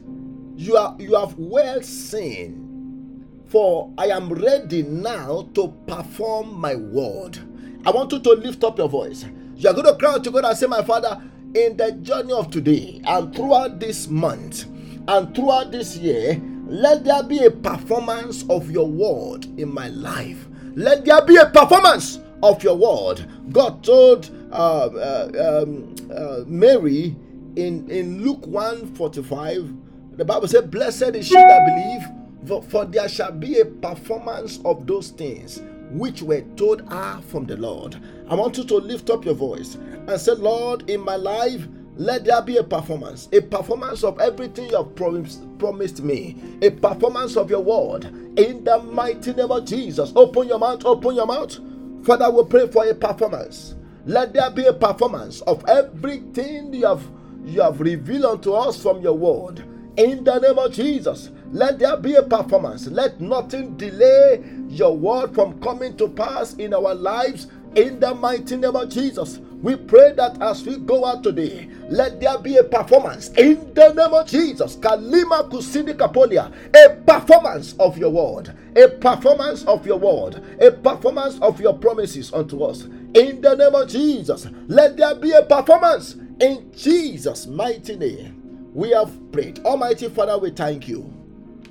You 0.55 0.75
are 0.75 0.95
you 1.00 1.15
have 1.15 1.36
well 1.38 1.81
seen, 1.81 3.25
for 3.48 3.91
I 3.98 4.07
am 4.07 4.29
ready 4.33 4.83
now 4.83 5.48
to 5.53 5.74
perform 5.88 6.59
my 6.59 6.75
word. 6.75 7.39
I 7.86 7.91
want 7.91 8.12
you 8.12 8.19
to 8.19 8.31
lift 8.31 8.63
up 8.65 8.77
your 8.77 8.89
voice. 8.89 9.25
You 9.55 9.69
are 9.69 9.74
going 9.74 9.88
to 9.88 9.95
cry 9.95 10.13
out 10.13 10.24
to 10.25 10.31
God 10.31 10.45
and 10.45 10.57
say, 10.57 10.67
My 10.67 10.83
Father, 10.83 11.21
in 11.56 11.77
the 11.77 11.91
journey 12.03 12.34
of 12.34 12.51
today 12.51 13.01
and 13.06 13.34
throughout 13.36 13.79
this 13.79 14.08
month 14.08 14.65
and 15.08 15.34
throughout 15.36 15.72
this 15.72 15.98
year, 15.98 16.39
let 16.68 17.03
there 17.03 17.24
be 17.24 17.44
a 17.46 17.51
performance 17.51 18.46
of 18.50 18.70
your 18.70 18.88
word 18.88 19.46
in 19.60 19.74
my 19.74 19.88
life. 19.89 20.48
Let 20.75 21.06
there 21.06 21.25
be 21.25 21.38
a 21.38 21.48
performance 21.48 22.20
of 22.44 22.63
your 22.63 22.75
word. 22.75 23.25
God 23.51 23.84
told 23.84 24.29
uh, 24.51 24.86
uh, 24.86 25.63
um, 25.63 25.96
uh, 26.15 26.44
Mary 26.46 27.15
in, 27.56 27.89
in 27.89 28.24
Luke 28.24 28.46
1 28.46 28.94
45, 28.94 29.74
the 30.18 30.25
Bible 30.25 30.48
said, 30.48 30.70
Blessed 30.70 31.15
is 31.15 31.27
she 31.27 31.34
that 31.34 31.65
believe, 31.65 32.48
for, 32.48 32.62
for 32.63 32.86
there 32.86 33.10
shall 33.10 33.32
be 33.32 33.60
a 33.60 33.65
performance 33.65 34.60
of 34.63 34.86
those 34.86 35.10
things 35.10 35.62
which 35.91 36.22
were 36.22 36.41
told 36.55 36.88
her 36.89 37.22
from 37.27 37.46
the 37.46 37.58
Lord. 37.58 37.98
I 38.29 38.36
want 38.36 38.58
you 38.58 38.63
to 38.65 38.75
lift 38.75 39.10
up 39.10 39.25
your 39.25 39.34
voice 39.34 39.75
and 39.75 40.19
say, 40.19 40.34
Lord, 40.34 40.89
in 40.89 41.01
my 41.01 41.15
life, 41.15 41.67
let 41.96 42.24
there 42.25 42.41
be 42.41 42.58
a 42.58 42.63
performance, 42.63 43.27
a 43.34 43.41
performance 43.41 44.03
of 44.03 44.19
everything 44.19 44.69
you 44.69 44.77
have 44.77 44.96
promised, 44.96 45.41
promised 45.60 46.01
me, 46.01 46.38
a 46.62 46.69
performance 46.72 47.36
of 47.36 47.50
your 47.50 47.62
word. 47.62 48.05
In 48.39 48.63
the 48.63 48.79
mighty 48.84 49.34
name 49.34 49.51
of 49.51 49.65
Jesus, 49.65 50.13
open 50.15 50.48
your 50.48 50.60
mouth, 50.60 50.86
open 50.86 51.15
your 51.15 51.25
mouth. 51.25 51.60
Father, 52.05 52.31
we 52.31 52.43
pray 52.46 52.67
for 52.67 52.86
a 52.88 52.96
performance. 52.96 53.75
Let 54.05 54.34
there 54.34 54.50
be 54.51 54.65
a 54.65 54.74
performance 54.74 55.41
of 55.41 55.63
everything 55.67 56.74
you 56.74 56.86
have 56.86 57.03
you 57.46 57.62
have 57.62 57.81
revealed 57.81 58.25
unto 58.25 58.53
us 58.53 58.81
from 58.81 59.01
your 59.01 59.13
word. 59.17 59.63
In 60.00 60.24
the 60.24 60.39
name 60.39 60.58
of 60.58 60.72
Jesus, 60.72 61.29
let 61.51 61.77
there 61.77 61.98
be 61.98 62.15
a 62.15 62.24
performance. 62.24 62.88
Let 62.88 63.20
nothing 63.20 63.75
delay 63.75 64.41
your 64.70 64.96
word 64.96 65.36
from 65.36 65.60
coming 65.60 65.98
to 65.98 66.08
pass 66.08 66.53
in 66.53 66.74
our 66.74 66.96
lives. 66.96 67.48
In 67.75 68.00
the 68.00 68.15
mighty 68.15 68.56
name 68.56 68.77
of 68.77 68.88
Jesus, 68.88 69.39
we 69.62 69.75
pray 69.75 70.13
that 70.13 70.41
as 70.41 70.63
we 70.65 70.77
go 70.77 71.03
out 71.06 71.24
today, 71.24 71.70
let 71.89 72.22
there 72.22 72.38
be 72.39 72.56
a 72.56 72.63
performance 72.63 73.27
in 73.32 73.74
the 73.74 73.91
name 73.94 74.13
of 74.13 74.25
Jesus. 74.25 74.77
Kalima 74.77 75.50
Kusini 75.51 75.94
Kapolia, 75.94 76.50
a 76.74 76.96
performance 77.03 77.75
of 77.77 77.98
your 77.98 78.10
word, 78.12 78.56
a 78.77 78.88
performance 78.88 79.65
of 79.65 79.86
your 79.86 80.00
word, 80.00 80.41
a 80.62 80.72
performance 80.72 81.38
of 81.41 81.60
your 81.60 81.74
promises 81.77 82.32
unto 82.32 82.63
us. 82.63 82.84
In 83.15 83.41
the 83.41 83.53
name 83.53 83.75
of 83.75 83.89
Jesus, 83.89 84.48
let 84.70 84.96
there 84.96 85.15
be 85.15 85.32
a 85.34 85.44
performance 85.44 86.15
in 86.39 86.72
Jesus' 86.74 87.48
mighty 87.48 87.98
name. 87.98 88.38
We 88.74 88.92
have 88.92 89.32
prayed. 89.32 89.60
Almighty 89.66 90.10
Father, 90.10 90.38
we 90.38 90.52
thank 90.52 90.88
you. 90.88 91.12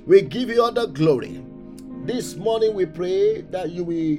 We 0.05 0.21
give 0.21 0.49
you 0.49 0.63
all 0.63 0.71
the 0.71 0.87
glory. 0.87 1.43
This 2.03 2.35
morning 2.35 2.73
we 2.73 2.85
pray 2.85 3.41
that 3.41 3.69
you 3.71 3.83
will 3.83 4.17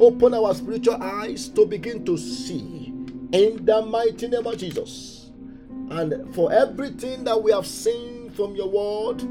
open 0.00 0.32
our 0.34 0.54
spiritual 0.54 1.02
eyes 1.02 1.48
to 1.50 1.66
begin 1.66 2.04
to 2.06 2.16
see 2.16 2.86
in 3.32 3.64
the 3.64 3.82
mighty 3.86 4.28
name 4.28 4.46
of 4.46 4.56
Jesus. 4.56 5.30
And 5.90 6.34
for 6.34 6.52
everything 6.52 7.24
that 7.24 7.42
we 7.42 7.52
have 7.52 7.66
seen 7.66 8.30
from 8.30 8.54
your 8.54 8.68
word, 8.68 9.22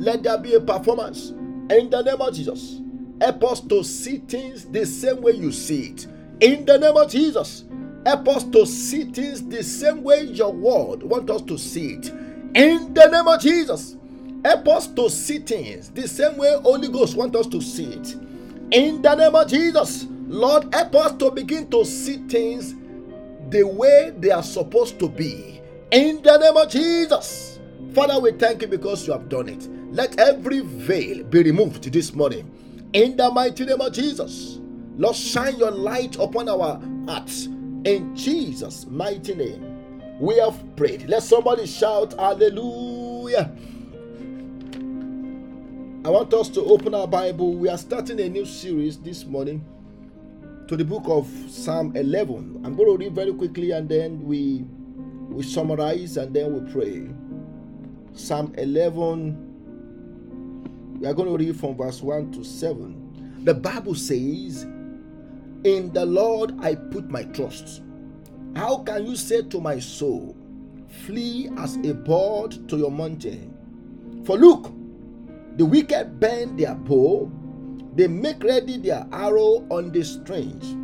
let 0.00 0.22
there 0.22 0.38
be 0.38 0.54
a 0.54 0.60
performance 0.60 1.30
in 1.30 1.90
the 1.90 2.02
name 2.02 2.20
of 2.20 2.34
Jesus. 2.34 2.80
Help 3.20 3.44
us 3.44 3.60
to 3.60 3.84
see 3.84 4.18
things 4.18 4.64
the 4.64 4.84
same 4.86 5.20
way 5.20 5.32
you 5.32 5.52
see 5.52 5.90
it. 5.90 6.06
In 6.40 6.64
the 6.64 6.78
name 6.78 6.96
of 6.96 7.10
Jesus, 7.10 7.64
help 8.06 8.28
us 8.28 8.44
to 8.44 8.66
see 8.66 9.04
things 9.04 9.42
the 9.46 9.62
same 9.62 10.02
way 10.02 10.22
your 10.22 10.52
word 10.52 11.02
want 11.02 11.30
us 11.30 11.42
to 11.42 11.58
see 11.58 11.94
it. 11.94 12.08
In 12.54 12.94
the 12.94 13.08
name 13.08 13.28
of 13.28 13.40
Jesus, 13.40 13.96
Help 14.44 14.68
us 14.68 14.86
to 14.86 15.10
see 15.10 15.38
things 15.38 15.90
the 15.90 16.08
same 16.08 16.36
way 16.38 16.56
Holy 16.62 16.88
Ghost 16.88 17.14
want 17.16 17.36
us 17.36 17.46
to 17.48 17.60
see 17.60 17.84
it. 17.84 18.16
In 18.72 19.02
the 19.02 19.14
name 19.14 19.34
of 19.34 19.48
Jesus, 19.48 20.06
Lord, 20.28 20.72
help 20.72 20.94
us 20.94 21.12
to 21.18 21.30
begin 21.30 21.70
to 21.70 21.84
see 21.84 22.16
things 22.28 22.74
the 23.50 23.64
way 23.64 24.12
they 24.18 24.30
are 24.30 24.42
supposed 24.42 24.98
to 25.00 25.08
be. 25.08 25.60
In 25.90 26.22
the 26.22 26.38
name 26.38 26.56
of 26.56 26.70
Jesus. 26.70 27.58
Father, 27.94 28.18
we 28.18 28.32
thank 28.32 28.62
you 28.62 28.68
because 28.68 29.06
you 29.06 29.12
have 29.12 29.28
done 29.28 29.48
it. 29.48 29.68
Let 29.92 30.18
every 30.18 30.60
veil 30.60 31.24
be 31.24 31.42
removed 31.42 31.92
this 31.92 32.14
morning. 32.14 32.50
In 32.94 33.16
the 33.16 33.30
mighty 33.30 33.66
name 33.66 33.80
of 33.80 33.92
Jesus. 33.92 34.58
Lord, 34.96 35.16
shine 35.16 35.58
your 35.58 35.72
light 35.72 36.16
upon 36.16 36.48
our 36.48 36.80
hearts. 37.06 37.48
In 37.84 38.14
Jesus' 38.14 38.86
mighty 38.86 39.34
name. 39.34 40.18
We 40.20 40.38
have 40.38 40.76
prayed. 40.76 41.08
Let 41.08 41.22
somebody 41.22 41.66
shout, 41.66 42.12
Hallelujah. 42.14 43.50
I 46.04 46.08
want 46.08 46.32
us 46.34 46.48
to 46.50 46.62
open 46.62 46.94
our 46.94 47.06
Bible. 47.06 47.54
We 47.54 47.68
are 47.68 47.78
starting 47.78 48.20
a 48.20 48.28
new 48.28 48.44
series 48.44 48.98
this 48.98 49.24
morning 49.24 49.64
to 50.68 50.76
the 50.76 50.84
book 50.84 51.04
of 51.06 51.26
Psalm 51.48 51.96
11. 51.96 52.62
I'm 52.64 52.76
going 52.76 52.88
to 52.90 52.96
read 52.96 53.14
very 53.14 53.32
quickly 53.32 53.70
and 53.72 53.88
then 53.88 54.22
we 54.24 54.64
we 55.28 55.42
summarize 55.42 56.16
and 56.16 56.34
then 56.34 56.52
we 56.52 56.72
pray. 56.72 57.08
Psalm 58.14 58.54
11 58.58 59.50
we 61.00 61.06
are 61.06 61.14
going 61.14 61.28
to 61.28 61.36
read 61.42 61.58
from 61.58 61.78
verse 61.78 62.02
1 62.02 62.32
to 62.32 62.44
7. 62.44 63.40
The 63.44 63.54
Bible 63.54 63.94
says, 63.94 64.66
"In 65.64 65.92
the 65.92 66.06
Lord 66.06 66.54
I 66.60 66.74
put 66.74 67.10
my 67.10 67.24
trust." 67.24 67.82
How 68.56 68.78
can 68.78 69.06
you 69.06 69.14
say 69.14 69.42
to 69.42 69.60
my 69.60 69.78
soul, 69.78 70.34
"Flee 71.04 71.50
as 71.56 71.76
a 71.76 71.94
bird 71.94 72.68
to 72.68 72.76
your 72.76 72.90
mountain"? 72.90 73.54
For 74.24 74.38
look, 74.38 74.72
the 75.56 75.66
wicked 75.66 76.18
bend 76.18 76.58
their 76.58 76.74
bow, 76.74 77.30
they 77.94 78.08
make 78.08 78.42
ready 78.42 78.78
their 78.78 79.06
arrow 79.12 79.66
on 79.70 79.92
the 79.92 80.02
strings, 80.02 80.76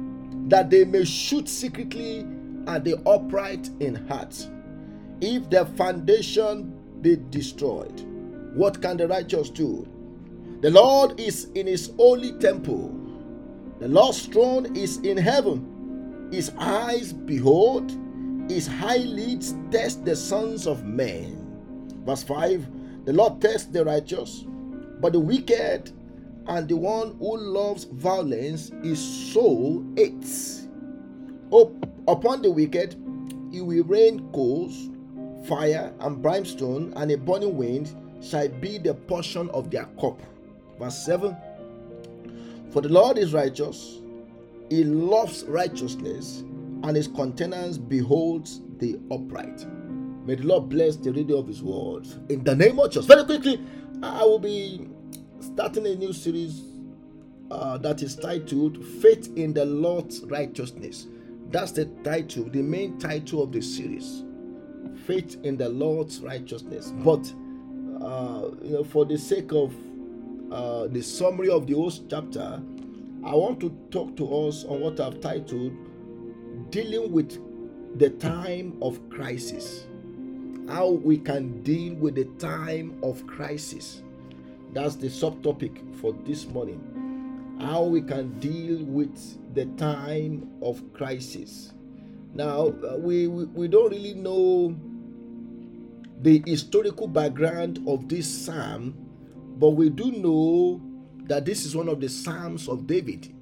that 0.48 0.70
they 0.70 0.84
may 0.84 1.04
shoot 1.04 1.48
secretly 1.48 2.26
at 2.66 2.84
the 2.84 2.98
upright 3.08 3.70
in 3.80 3.94
heart. 3.94 4.48
If 5.20 5.48
their 5.48 5.64
foundation 5.64 6.72
be 7.00 7.16
destroyed, 7.30 8.02
what 8.54 8.82
can 8.82 8.96
the 8.96 9.08
righteous 9.08 9.50
do? 9.50 9.86
The 10.60 10.70
Lord 10.70 11.18
is 11.18 11.46
in 11.54 11.66
his 11.66 11.90
holy 11.96 12.32
temple. 12.32 12.94
The 13.78 13.88
Lord's 13.88 14.26
throne 14.26 14.74
is 14.76 14.98
in 14.98 15.16
heaven. 15.16 16.28
His 16.32 16.52
eyes 16.58 17.12
behold, 17.12 17.90
his 18.48 18.66
high 18.66 18.98
lids 18.98 19.54
test 19.70 20.04
the 20.04 20.16
sons 20.16 20.66
of 20.66 20.84
men. 20.84 21.42
Verse 22.04 22.22
5 22.22 23.04
The 23.04 23.12
Lord 23.12 23.40
tests 23.40 23.66
the 23.66 23.84
righteous 23.84 24.44
but 25.00 25.12
the 25.12 25.20
wicked 25.20 25.92
and 26.46 26.68
the 26.68 26.76
one 26.76 27.16
who 27.18 27.36
loves 27.36 27.84
violence 27.84 28.70
is 28.82 29.32
so 29.32 29.84
hates. 29.96 30.68
Up 31.52 31.70
upon 32.08 32.42
the 32.42 32.50
wicked, 32.50 32.94
he 33.50 33.60
will 33.60 33.84
rain 33.84 34.30
coals, 34.32 34.90
fire, 35.46 35.92
and 36.00 36.22
brimstone, 36.22 36.92
and 36.96 37.10
a 37.10 37.16
burning 37.16 37.56
wind 37.56 37.94
shall 38.22 38.48
be 38.48 38.78
the 38.78 38.94
portion 38.94 39.50
of 39.50 39.70
their 39.70 39.86
cup. 40.00 40.20
Verse 40.78 41.04
7 41.04 41.36
For 42.76 42.82
the 42.82 42.90
Lord 42.90 43.16
is 43.16 43.32
righteous, 43.32 44.02
he 44.68 44.84
loves 44.84 45.44
righteousness, 45.44 46.40
and 46.82 46.94
his 46.94 47.08
countenance 47.08 47.78
beholds 47.78 48.60
the 48.76 49.00
upright. 49.10 49.64
May 50.26 50.34
the 50.34 50.42
Lord 50.42 50.68
bless 50.68 50.96
the 50.96 51.10
reading 51.10 51.38
of 51.38 51.48
his 51.48 51.62
word. 51.62 52.06
In 52.28 52.44
the 52.44 52.54
name 52.54 52.78
of 52.78 52.90
Jesus. 52.90 53.06
Very 53.06 53.24
quickly, 53.24 53.64
I 54.02 54.24
will 54.24 54.38
be 54.38 54.90
starting 55.40 55.86
a 55.86 55.94
new 55.94 56.12
series 56.12 56.64
uh, 57.50 57.78
that 57.78 58.02
is 58.02 58.14
titled 58.14 58.84
Faith 59.00 59.32
in 59.36 59.54
the 59.54 59.64
Lord's 59.64 60.20
Righteousness. 60.24 61.06
That's 61.48 61.72
the 61.72 61.86
title, 62.04 62.44
the 62.44 62.60
main 62.60 62.98
title 62.98 63.42
of 63.42 63.52
the 63.52 63.62
series. 63.62 64.22
Faith 65.06 65.38
in 65.44 65.56
the 65.56 65.70
Lord's 65.70 66.20
Righteousness. 66.20 66.92
But, 66.96 67.32
uh, 68.02 68.50
you 68.62 68.72
know, 68.72 68.84
for 68.84 69.06
the 69.06 69.16
sake 69.16 69.52
of 69.52 69.72
uh, 70.50 70.86
the 70.88 71.02
summary 71.02 71.50
of 71.50 71.66
the 71.66 71.74
whole 71.74 71.92
chapter, 72.08 72.62
I 73.24 73.34
want 73.34 73.60
to 73.60 73.70
talk 73.90 74.16
to 74.16 74.46
us 74.46 74.64
on 74.64 74.80
what 74.80 75.00
I've 75.00 75.20
titled 75.20 75.72
Dealing 76.70 77.12
with 77.12 77.38
the 77.98 78.10
Time 78.10 78.76
of 78.82 79.08
Crisis 79.10 79.86
how 80.68 80.88
we 80.88 81.16
can 81.16 81.62
deal 81.62 81.94
with 81.94 82.16
the 82.16 82.24
time 82.38 82.98
of 83.02 83.26
crisis. 83.26 84.02
That's 84.72 84.96
the 84.96 85.06
subtopic 85.06 85.94
for 86.00 86.12
this 86.24 86.46
morning. 86.46 87.56
How 87.60 87.84
we 87.84 88.02
can 88.02 88.38
deal 88.40 88.84
with 88.84 89.16
the 89.54 89.66
time 89.76 90.50
of 90.62 90.82
crisis. 90.92 91.72
Now, 92.34 92.68
uh, 92.68 92.96
we, 92.98 93.28
we, 93.28 93.44
we 93.44 93.68
don't 93.68 93.90
really 93.90 94.14
know 94.14 94.76
the 96.20 96.42
historical 96.46 97.06
background 97.06 97.82
of 97.86 98.08
this 98.08 98.26
psalm, 98.26 98.94
but 99.56 99.70
we 99.70 99.90
do 99.90 100.12
know 100.12 100.80
that 101.24 101.44
this 101.44 101.64
is 101.64 101.76
one 101.76 101.88
of 101.88 102.00
the 102.00 102.08
psalms 102.08 102.68
of 102.68 102.86
David. 102.86 103.32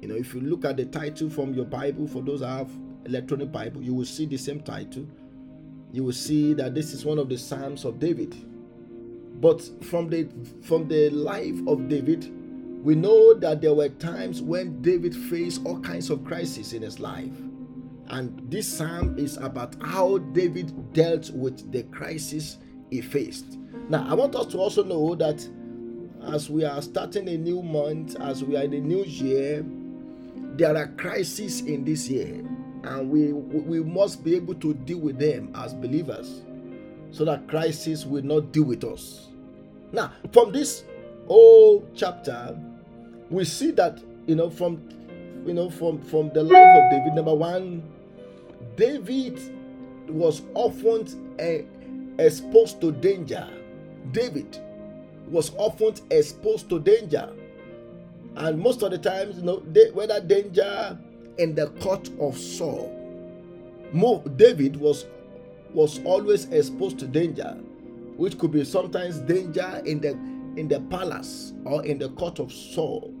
You 0.00 0.08
know, 0.08 0.14
if 0.14 0.34
you 0.34 0.40
look 0.40 0.64
at 0.64 0.76
the 0.76 0.84
title 0.86 1.28
from 1.28 1.54
your 1.54 1.64
Bible, 1.64 2.06
for 2.06 2.22
those 2.22 2.40
that 2.40 2.48
have 2.48 2.70
electronic 3.04 3.50
Bible, 3.50 3.82
you 3.82 3.94
will 3.94 4.04
see 4.04 4.26
the 4.26 4.36
same 4.36 4.60
title 4.60 5.06
you 5.92 6.04
will 6.04 6.12
see 6.12 6.54
that 6.54 6.74
this 6.74 6.92
is 6.92 7.04
one 7.04 7.18
of 7.18 7.28
the 7.28 7.38
Psalms 7.38 7.84
of 7.84 7.98
David. 7.98 8.34
But 9.40 9.62
from 9.84 10.08
the 10.08 10.28
from 10.62 10.88
the 10.88 11.10
life 11.10 11.56
of 11.66 11.88
David, 11.88 12.30
we 12.84 12.94
know 12.94 13.34
that 13.34 13.60
there 13.60 13.74
were 13.74 13.88
times 13.88 14.42
when 14.42 14.82
David 14.82 15.14
faced 15.14 15.64
all 15.64 15.80
kinds 15.80 16.10
of 16.10 16.24
crises 16.24 16.72
in 16.72 16.82
his 16.82 16.98
life. 16.98 17.32
And 18.08 18.50
this 18.50 18.66
psalm 18.66 19.18
is 19.18 19.36
about 19.36 19.76
how 19.82 20.18
David 20.18 20.92
dealt 20.92 21.30
with 21.30 21.70
the 21.72 21.82
crisis 21.84 22.58
he 22.90 23.00
faced. 23.00 23.58
Now, 23.88 24.06
I 24.08 24.14
want 24.14 24.34
us 24.36 24.46
to 24.48 24.58
also 24.58 24.84
know 24.84 25.14
that 25.14 25.46
as 26.32 26.50
we 26.50 26.64
are 26.64 26.82
starting 26.82 27.28
a 27.28 27.36
new 27.38 27.62
month, 27.62 28.20
as 28.20 28.44
we 28.44 28.56
are 28.56 28.62
in 28.64 28.74
a 28.74 28.80
new 28.80 29.04
year, 29.04 29.64
there 30.56 30.76
are 30.76 30.88
crises 30.98 31.60
in 31.62 31.84
this 31.84 32.08
year 32.08 32.44
and 32.84 33.10
we 33.10 33.32
we 33.32 33.80
must 33.82 34.22
be 34.24 34.34
able 34.36 34.54
to 34.54 34.74
deal 34.74 34.98
with 34.98 35.18
them 35.18 35.50
as 35.54 35.74
believers 35.74 36.42
so 37.10 37.24
that 37.24 37.46
crisis 37.48 38.04
will 38.04 38.22
not 38.24 38.52
deal 38.52 38.64
with 38.64 38.84
us. 38.84 39.28
Now 39.92 40.12
from 40.32 40.52
this 40.52 40.84
whole 41.26 41.86
chapter 41.94 42.58
we 43.30 43.44
see 43.44 43.70
that 43.72 44.00
you 44.26 44.34
know 44.34 44.50
from 44.50 44.82
you 45.46 45.54
know 45.54 45.70
from 45.70 46.00
from 46.02 46.30
the 46.32 46.42
life 46.42 46.76
of 46.76 46.90
david 46.90 47.14
number 47.14 47.34
one 47.34 47.82
david 48.76 49.38
was 50.08 50.42
often 50.54 51.06
uh, 51.38 52.22
exposed 52.22 52.80
to 52.80 52.92
danger 52.92 53.46
david 54.12 54.58
was 55.28 55.52
often 55.56 55.94
exposed 56.10 56.68
to 56.68 56.78
danger 56.80 57.30
and 58.36 58.58
most 58.58 58.82
of 58.82 58.90
the 58.90 58.98
times 58.98 59.36
you 59.38 59.42
know 59.42 59.56
whether 59.94 60.20
danger 60.20 60.98
in 61.38 61.54
the 61.54 61.68
court 61.80 62.10
of 62.20 62.36
Saul. 62.36 62.94
David 64.36 64.76
was 64.76 65.06
was 65.72 66.00
always 66.04 66.46
exposed 66.46 66.98
to 66.98 67.06
danger, 67.06 67.56
which 68.16 68.38
could 68.38 68.52
be 68.52 68.64
sometimes 68.64 69.18
danger 69.20 69.82
in 69.84 70.00
the 70.00 70.10
in 70.58 70.68
the 70.68 70.80
palace 70.90 71.52
or 71.64 71.84
in 71.84 71.98
the 71.98 72.10
court 72.10 72.38
of 72.38 72.52
Saul. 72.52 73.14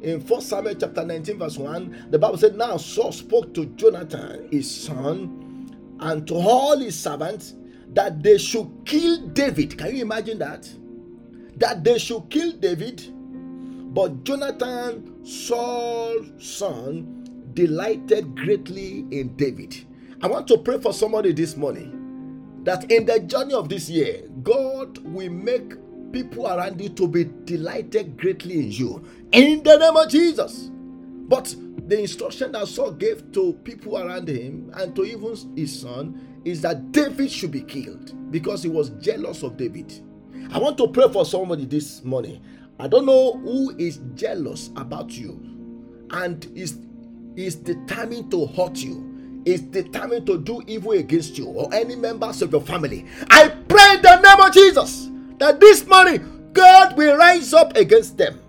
In 0.00 0.20
1 0.20 0.40
Samuel 0.42 0.76
chapter 0.76 1.04
19, 1.04 1.38
verse 1.38 1.58
1, 1.58 2.06
the 2.12 2.18
Bible 2.20 2.38
said, 2.38 2.56
Now 2.56 2.76
Saul 2.76 3.10
spoke 3.10 3.52
to 3.54 3.66
Jonathan, 3.66 4.46
his 4.48 4.70
son, 4.70 5.76
and 5.98 6.24
to 6.28 6.34
all 6.34 6.78
his 6.78 6.96
servants 6.96 7.54
that 7.94 8.22
they 8.22 8.38
should 8.38 8.70
kill 8.84 9.18
David. 9.28 9.78
Can 9.78 9.96
you 9.96 10.02
imagine 10.02 10.38
that? 10.38 10.68
That 11.56 11.84
they 11.84 11.98
should 11.98 12.28
kill 12.30 12.52
David. 12.52 13.02
But 13.94 14.24
Jonathan, 14.24 15.24
Saul's 15.24 16.26
son, 16.38 17.50
delighted 17.54 18.36
greatly 18.36 19.06
in 19.10 19.34
David. 19.36 19.84
I 20.20 20.26
want 20.28 20.46
to 20.48 20.58
pray 20.58 20.78
for 20.78 20.92
somebody 20.92 21.32
this 21.32 21.56
morning 21.56 22.60
that 22.64 22.90
in 22.90 23.06
the 23.06 23.20
journey 23.20 23.54
of 23.54 23.68
this 23.68 23.88
year, 23.88 24.28
God 24.42 24.98
will 24.98 25.30
make 25.30 25.74
people 26.12 26.46
around 26.46 26.80
you 26.80 26.88
to 26.90 27.08
be 27.08 27.24
delighted 27.44 28.16
greatly 28.16 28.60
in 28.60 28.72
you. 28.72 29.04
In 29.32 29.62
the 29.62 29.76
name 29.76 29.96
of 29.96 30.08
Jesus. 30.08 30.70
But 31.28 31.54
the 31.86 32.00
instruction 32.00 32.52
that 32.52 32.68
Saul 32.68 32.92
gave 32.92 33.32
to 33.32 33.54
people 33.64 33.98
around 33.98 34.28
him 34.28 34.70
and 34.74 34.94
to 34.96 35.04
even 35.04 35.36
his 35.56 35.80
son 35.80 36.37
is 36.48 36.62
that 36.62 36.92
David 36.92 37.30
should 37.30 37.50
be 37.50 37.62
killed 37.62 38.14
because 38.30 38.62
he 38.62 38.68
was 38.68 38.90
jealous 39.00 39.42
of 39.42 39.56
David. 39.56 39.92
I 40.52 40.58
want 40.58 40.78
to 40.78 40.88
pray 40.88 41.08
for 41.12 41.24
somebody 41.24 41.66
this 41.66 42.02
morning. 42.04 42.40
I 42.80 42.88
don't 42.88 43.06
know 43.06 43.36
who 43.38 43.76
is 43.76 44.00
jealous 44.14 44.70
about 44.76 45.10
you 45.10 45.40
and 46.10 46.46
is 46.54 46.78
is 47.36 47.54
determined 47.54 48.30
to 48.32 48.46
hurt 48.46 48.78
you, 48.78 49.42
is 49.44 49.60
determined 49.60 50.26
to 50.26 50.38
do 50.38 50.60
evil 50.66 50.92
against 50.92 51.38
you 51.38 51.46
or 51.46 51.72
any 51.72 51.94
members 51.94 52.42
of 52.42 52.50
your 52.50 52.62
family. 52.62 53.06
I 53.30 53.48
pray 53.68 53.94
in 53.94 54.02
the 54.02 54.20
name 54.20 54.40
of 54.40 54.52
Jesus 54.52 55.08
that 55.38 55.60
this 55.60 55.86
morning 55.86 56.50
God 56.52 56.96
will 56.96 57.16
rise 57.16 57.52
up 57.52 57.76
against 57.76 58.16
them 58.16 58.40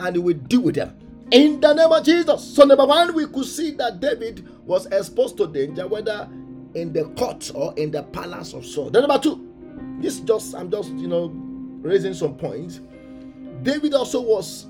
and 0.00 0.16
he 0.16 0.20
will 0.20 0.34
deal 0.34 0.60
with 0.62 0.74
them 0.74 0.94
in 1.30 1.60
the 1.60 1.72
name 1.72 1.90
of 1.90 2.04
Jesus. 2.04 2.44
So, 2.54 2.64
number 2.64 2.84
one, 2.84 3.14
we 3.14 3.26
could 3.26 3.46
see 3.46 3.70
that 3.72 4.00
David 4.00 4.46
was 4.66 4.86
exposed 4.86 5.36
to 5.38 5.46
danger, 5.46 5.86
whether 5.86 6.28
in 6.74 6.92
the 6.92 7.04
court 7.10 7.50
or 7.54 7.72
in 7.76 7.90
the 7.90 8.02
palace 8.02 8.52
of 8.52 8.64
Saul. 8.64 8.90
Then, 8.90 9.02
number 9.02 9.18
two, 9.18 9.98
this 10.00 10.20
just 10.20 10.54
I'm 10.54 10.70
just 10.70 10.90
you 10.90 11.08
know 11.08 11.32
raising 11.80 12.14
some 12.14 12.36
points. 12.36 12.80
David 13.62 13.94
also 13.94 14.20
was 14.20 14.66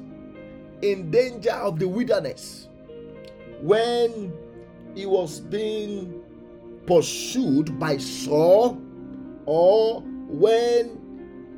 in 0.83 1.11
danger 1.11 1.53
of 1.53 1.79
the 1.79 1.89
wilderness 1.89 2.69
when 3.61 4.33
he 4.95 5.07
was 5.07 5.41
being 5.41 6.23
pursued 6.87 7.79
by 7.79 7.97
Saul 7.97 8.81
or 9.47 10.03
when 10.03 11.01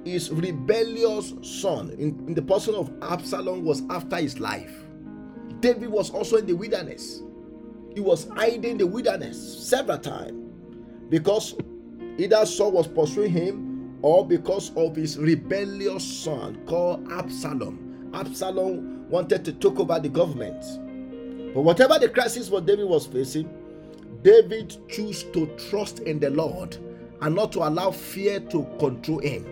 his 0.05 0.31
rebellious 0.31 1.35
son 1.43 1.91
in, 1.91 2.11
in 2.29 2.35
the 2.35 2.43
person 2.43 2.75
of 2.75 2.93
Absalom 3.03 3.65
was 3.65 3.83
after 3.91 4.17
his 4.17 4.39
life. 4.39 4.85
David 5.61 5.89
was 5.89 6.11
also 6.11 6.37
in 6.37 6.47
the 6.47 6.53
wilderness. 6.53 7.23
He 7.97 8.03
was 8.03 8.29
hiding 8.37 8.73
in 8.73 8.77
the 8.77 8.87
wilderness 8.87 9.67
several 9.67 9.97
times 9.97 10.53
because 11.09 11.55
either 12.19 12.45
Saul 12.45 12.73
was 12.73 12.87
pursuing 12.87 13.33
him 13.33 13.99
or 14.03 14.27
because 14.27 14.71
of 14.77 14.97
his 14.97 15.17
rebellious 15.17 16.05
son 16.05 16.63
called 16.67 17.11
Absalom. 17.11 18.11
Absalom 18.13 19.09
wanted 19.09 19.47
to 19.47 19.53
take 19.55 19.81
over 19.81 19.99
the 19.99 20.11
government. 20.11 20.63
But 21.55 21.63
whatever 21.63 21.99
the 21.99 22.11
crisis 22.11 22.51
what 22.51 22.67
David 22.67 22.87
was 22.87 23.07
facing, 23.07 23.49
David 24.23 24.77
chose 24.91 25.23
to 25.33 25.47
trust 25.71 26.01
in 26.01 26.21
the 26.21 26.29
Lord 26.29 26.77
and 27.23 27.35
not 27.35 27.51
to 27.53 27.61
allow 27.61 27.93
fear 27.93 28.41
to 28.41 28.65
control 28.79 29.21
him. 29.21 29.45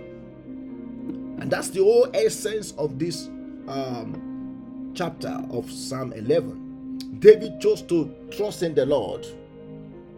And 1.41 1.51
that's 1.51 1.71
the 1.71 1.83
whole 1.83 2.11
essence 2.13 2.73
of 2.73 2.99
this 2.99 3.29
um, 3.69 4.93
chapter 4.95 5.43
of 5.51 5.71
Psalm 5.73 6.13
11. 6.13 6.64
David 7.25 7.59
chose 7.59 7.81
to 7.81 8.15
trust 8.31 8.63
in 8.63 8.75
the 8.75 8.85
Lord 8.85 9.27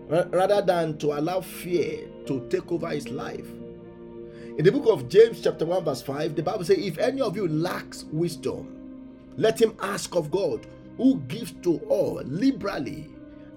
rather 0.09 0.61
than 0.61 0.99
to 0.99 1.12
allow 1.16 1.40
fear 1.40 2.09
to 2.27 2.45
take 2.49 2.73
over 2.73 2.88
his 2.88 3.09
life. 3.09 3.47
In 4.59 4.64
the 4.64 4.73
book 4.73 4.87
of 4.88 5.09
James, 5.09 5.40
chapter 5.40 5.64
1, 5.64 5.85
verse 5.85 6.03
5, 6.03 6.35
the 6.35 6.42
Bible 6.42 6.64
says, 6.64 6.79
If 6.79 6.99
any 6.99 7.21
of 7.21 7.37
you 7.37 7.47
lacks 7.47 8.03
wisdom, 8.11 9.23
let 9.37 9.62
him 9.62 9.77
ask 9.81 10.16
of 10.16 10.33
God, 10.33 10.66
who 10.97 11.21
gives 11.29 11.53
to 11.62 11.79
all 11.88 12.23
liberally 12.25 13.09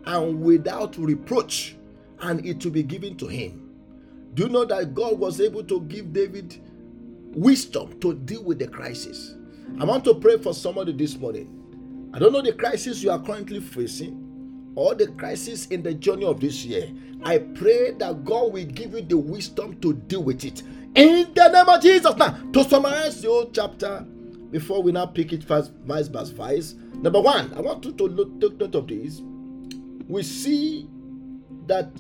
and 0.06 0.44
without 0.44 0.96
reproach, 1.00 1.76
and 2.22 2.46
it 2.46 2.64
will 2.64 2.72
be 2.72 2.84
given 2.84 3.18
to 3.18 3.26
him. 3.26 3.68
Do 4.36 4.44
you 4.44 4.50
know 4.50 4.66
that 4.66 4.94
God 4.94 5.18
was 5.18 5.42
able 5.42 5.64
to 5.64 5.82
give 5.82 6.14
David 6.14 6.60
wisdom 7.34 8.00
to 8.02 8.14
deal 8.14 8.44
with 8.44 8.60
the 8.60 8.68
crisis. 8.68 9.34
I 9.80 9.86
want 9.86 10.04
to 10.06 10.14
pray 10.14 10.38
for 10.38 10.54
somebody 10.54 10.92
this 10.92 11.18
morning. 11.18 11.59
I 12.14 12.20
don't 12.20 12.34
know 12.34 12.42
the 12.42 12.54
crisis 12.54 13.04
you 13.04 13.12
are 13.12 13.22
currently 13.22 13.60
facing 13.60 14.72
or 14.76 14.96
the 14.96 15.08
crisis 15.08 15.68
in 15.68 15.84
the 15.84 15.94
journey 15.94 16.26
of 16.26 16.40
this 16.40 16.66
year. 16.66 16.90
I 17.24 17.38
pray 17.38 17.92
that 17.92 18.24
God 18.26 18.54
will 18.54 18.66
give 18.66 18.94
you 18.94 19.02
the 19.02 19.18
wisdom 19.18 19.80
to 19.82 19.94
deal 19.94 20.24
with 20.24 20.44
it. 20.44 20.64
In 20.96 21.32
the 21.34 21.50
name 21.50 21.70
of 21.70 21.82
Jesus. 21.82 22.16
Now, 22.16 22.40
to 22.54 22.64
summarize 22.64 23.22
the 23.22 23.28
whole 23.28 23.52
chapter 23.52 24.06
before 24.52 24.82
we 24.82 24.92
now 24.92 25.06
pick 25.06 25.34
it 25.34 25.44
first, 25.44 25.72
by 25.86 26.02
verse. 26.02 26.74
Number 26.96 27.22
one, 27.22 27.54
I 27.54 27.62
want 27.62 27.86
you 27.86 27.92
to 27.94 28.04
look, 28.06 28.42
take 28.42 28.58
note 28.60 28.76
of 28.76 28.88
this. 28.88 29.22
We 30.08 30.24
see 30.24 30.88
that 31.68 31.92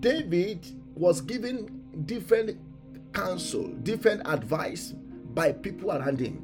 David 0.00 0.64
was 0.94 1.20
given 1.20 1.82
different 2.06 2.58
counsel, 3.12 3.68
different 3.82 4.22
advice 4.26 4.94
by 5.34 5.52
people 5.52 5.90
around 5.90 6.20
him. 6.20 6.42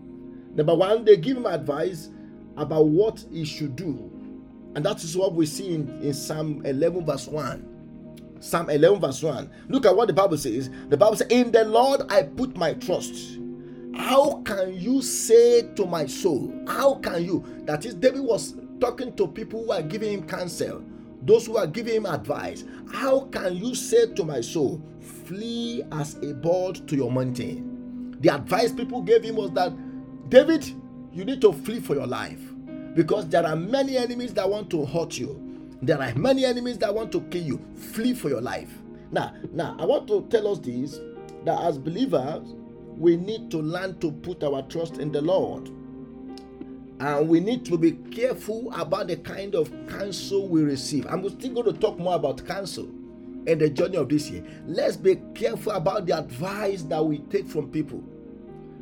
Number 0.55 0.75
one, 0.75 1.05
they 1.05 1.17
give 1.17 1.37
him 1.37 1.47
advice 1.47 2.11
about 2.57 2.87
what 2.87 3.25
he 3.31 3.45
should 3.45 3.77
do. 3.77 4.11
And 4.75 4.85
that 4.85 5.03
is 5.05 5.17
what 5.17 5.35
we 5.35 5.47
see 5.47 5.75
in, 5.75 5.89
in 6.03 6.15
Psalm 6.15 6.65
11, 6.65 7.05
verse 7.05 7.29
1. 7.29 8.39
Psalm 8.41 8.71
11, 8.71 9.01
verse 9.01 9.23
1. 9.23 9.51
Look 9.69 9.87
at 9.87 9.95
what 9.95 10.09
the 10.09 10.15
Bible 10.15 10.37
says. 10.39 10.71
The 10.89 10.97
Bible 10.97 11.17
says, 11.17 11.29
In 11.29 11.53
the 11.53 11.65
Lord 11.65 12.03
I 12.11 12.23
put 12.23 12.57
my 12.57 12.75
trust. 12.75 13.39
How 13.95 14.43
can 14.45 14.75
you 14.75 15.03
say 15.03 15.63
to 15.75 15.87
my 15.87 16.07
soul? 16.07 16.53
How 16.67 16.95
can 16.97 17.25
you? 17.25 17.45
That 17.65 17.85
is, 17.85 17.95
David 17.95 18.23
was 18.23 18.55
talking 18.81 19.15
to 19.17 19.29
people 19.29 19.65
who 19.65 19.73
are 19.73 19.83
giving 19.83 20.13
him 20.13 20.27
counsel, 20.27 20.83
those 21.23 21.47
who 21.47 21.59
are 21.59 21.67
giving 21.67 21.97
him 21.97 22.07
advice. 22.07 22.65
How 22.91 23.21
can 23.27 23.57
you 23.57 23.75
say 23.75 24.13
to 24.15 24.25
my 24.25 24.41
soul, 24.41 24.83
flee 25.03 25.83
as 25.93 26.17
a 26.23 26.35
bird 26.35 26.87
to 26.89 26.97
your 26.97 27.11
mountain. 27.11 28.17
The 28.21 28.35
advice 28.35 28.73
people 28.73 29.03
gave 29.03 29.23
him 29.25 29.37
was 29.37 29.51
that 29.53 29.73
David, 30.29 30.65
you 31.13 31.25
need 31.25 31.41
to 31.41 31.53
flee 31.53 31.81
for 31.81 31.95
your 31.95 32.07
life 32.07 32.41
because 32.95 33.29
there 33.29 33.47
are 33.47 33.57
many 33.57 33.97
enemies 33.97 34.35
that 34.35 34.49
want 34.49 34.71
to 34.71 34.85
hurt 34.85 35.19
you. 35.19 35.39
There 35.83 36.01
are 36.01 36.15
many 36.15 36.45
enemies 36.45 36.79
that 36.79 36.95
want 36.95 37.13
to 37.13 37.21
kill 37.23 37.43
you. 37.43 37.61
Flee 37.75 38.15
for 38.15 38.29
your 38.29 38.41
life. 38.41 38.71
Now, 39.11 39.35
now 39.53 39.77
I 39.79 39.85
want 39.85 40.07
to 40.09 40.27
tell 40.31 40.49
us 40.49 40.59
this 40.59 40.99
that 41.45 41.61
as 41.61 41.77
believers, 41.79 42.55
we 42.97 43.17
need 43.17 43.51
to 43.51 43.59
learn 43.59 43.99
to 43.99 44.13
put 44.13 44.45
our 44.45 44.63
trust 44.63 44.99
in 44.99 45.11
the 45.11 45.21
Lord. 45.21 45.69
And 47.01 47.29
we 47.29 47.41
need 47.41 47.65
to 47.67 47.77
be 47.77 47.93
careful 47.93 48.73
about 48.73 49.09
the 49.09 49.17
kind 49.17 49.55
of 49.57 49.73
counsel 49.89 50.47
we 50.47 50.63
receive. 50.63 51.07
I'm 51.07 51.29
still 51.29 51.55
going 51.55 51.75
to 51.75 51.81
talk 51.81 51.99
more 51.99 52.15
about 52.15 52.47
counsel 52.47 52.89
in 53.47 53.59
the 53.59 53.69
journey 53.69 53.97
of 53.97 54.09
this 54.09 54.31
year, 54.31 54.45
let's 54.67 54.97
be 54.97 55.17
careful 55.35 55.73
about 55.73 56.07
the 56.07 56.17
advice 56.17 56.83
that 56.83 57.05
we 57.05 57.19
take 57.19 57.47
from 57.47 57.71
people 57.71 58.03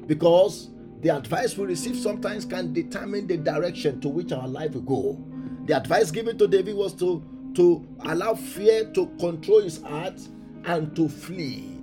because 0.06 0.70
the 1.00 1.16
advice 1.16 1.56
we 1.56 1.66
receive 1.66 1.96
sometimes 1.96 2.44
can 2.44 2.72
determine 2.72 3.26
the 3.26 3.36
direction 3.36 4.00
to 4.00 4.08
which 4.08 4.32
our 4.32 4.48
life 4.48 4.74
will 4.74 4.82
go. 4.82 5.24
The 5.66 5.76
advice 5.76 6.10
given 6.10 6.36
to 6.38 6.46
David 6.46 6.76
was 6.76 6.94
to, 6.94 7.22
to 7.54 7.86
allow 8.04 8.34
fear 8.34 8.90
to 8.92 9.06
control 9.18 9.62
his 9.62 9.82
heart 9.82 10.20
and 10.64 10.94
to 10.96 11.08
flee. 11.08 11.78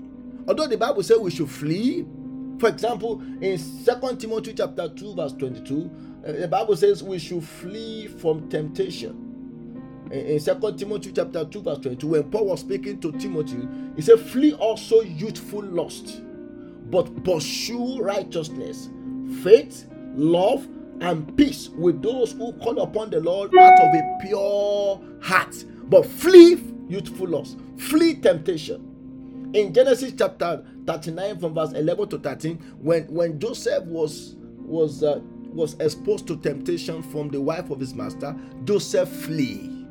Although 0.47 0.67
the 0.67 0.77
Bible 0.77 1.03
says 1.03 1.17
we 1.19 1.31
should 1.31 1.49
flee, 1.49 2.05
for 2.59 2.69
example, 2.69 3.21
in 3.41 3.57
Second 3.57 4.19
Timothy 4.19 4.53
chapter 4.53 4.89
2, 4.89 5.15
verse 5.15 5.33
22, 5.33 5.91
uh, 6.27 6.31
the 6.33 6.47
Bible 6.47 6.75
says 6.75 7.03
we 7.03 7.19
should 7.19 7.43
flee 7.43 8.07
from 8.07 8.49
temptation 8.49 9.27
in 10.11 10.39
Second 10.39 10.77
Timothy 10.77 11.11
chapter 11.11 11.45
2, 11.45 11.61
verse 11.61 11.79
22, 11.79 12.07
when 12.07 12.23
Paul 12.31 12.47
was 12.47 12.61
speaking 12.61 12.99
to 13.01 13.11
Timothy, 13.13 13.67
he 13.95 14.01
said, 14.01 14.19
Flee 14.19 14.53
also 14.53 15.01
youthful 15.01 15.63
lust, 15.63 16.21
but 16.89 17.23
pursue 17.23 18.01
righteousness, 18.01 18.89
faith, 19.43 19.87
love, 20.15 20.67
and 21.01 21.35
peace 21.37 21.69
with 21.69 22.01
those 22.01 22.31
who 22.31 22.53
call 22.53 22.79
upon 22.81 23.09
the 23.09 23.19
Lord 23.19 23.55
out 23.55 23.79
of 23.79 23.93
a 23.93 24.17
pure 24.21 25.01
heart. 25.21 25.63
But 25.89 26.05
flee 26.05 26.63
youthful 26.87 27.27
lust, 27.27 27.57
flee 27.77 28.15
temptation. 28.15 29.51
In 29.53 29.73
Genesis 29.73 30.13
chapter 30.17 30.65
39, 30.85 31.39
from 31.39 31.53
verse 31.53 31.71
11 31.73 32.09
to 32.09 32.19
13, 32.19 32.57
when, 32.79 33.03
when 33.07 33.39
Joseph 33.39 33.83
was 33.85 34.35
was 34.57 35.01
uh, 35.03 35.21
was 35.53 35.75
exposed 35.79 36.27
to 36.27 36.37
temptation 36.37 37.01
from 37.01 37.29
the 37.29 37.39
wife 37.41 37.69
of 37.69 37.79
his 37.79 37.93
master, 37.93 38.35
Joseph 38.65 39.09
flee. 39.09 39.85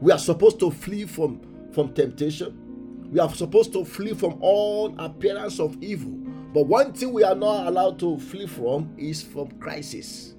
We 0.00 0.12
are 0.12 0.18
supposed 0.18 0.58
to 0.60 0.70
flee 0.70 1.04
from, 1.04 1.40
from 1.72 1.92
temptation. 1.94 3.08
We 3.12 3.20
are 3.20 3.30
supposed 3.32 3.72
to 3.74 3.84
flee 3.84 4.14
from 4.14 4.38
all 4.40 4.94
appearance 4.98 5.60
of 5.60 5.80
evil. 5.82 6.18
But 6.54 6.68
one 6.68 6.92
thing 6.92 7.12
we 7.12 7.24
are 7.24 7.34
not 7.34 7.66
allowed 7.66 7.98
to 7.98 8.16
flee 8.16 8.46
from 8.46 8.94
is 8.96 9.20
from 9.24 9.50
crisis. 9.58 10.34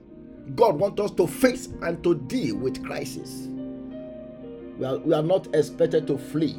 God 0.56 0.80
wants 0.80 1.02
us 1.02 1.12
to 1.12 1.28
face 1.28 1.68
and 1.82 2.02
to 2.06 2.16
deal 2.16 2.56
with 2.56 2.82
crisis. 2.86 3.50
We 4.78 4.86
are, 4.86 4.98
we 5.00 5.14
are 5.14 5.22
not 5.22 5.54
expected 5.54 6.08
to 6.08 6.18
flee 6.18 6.58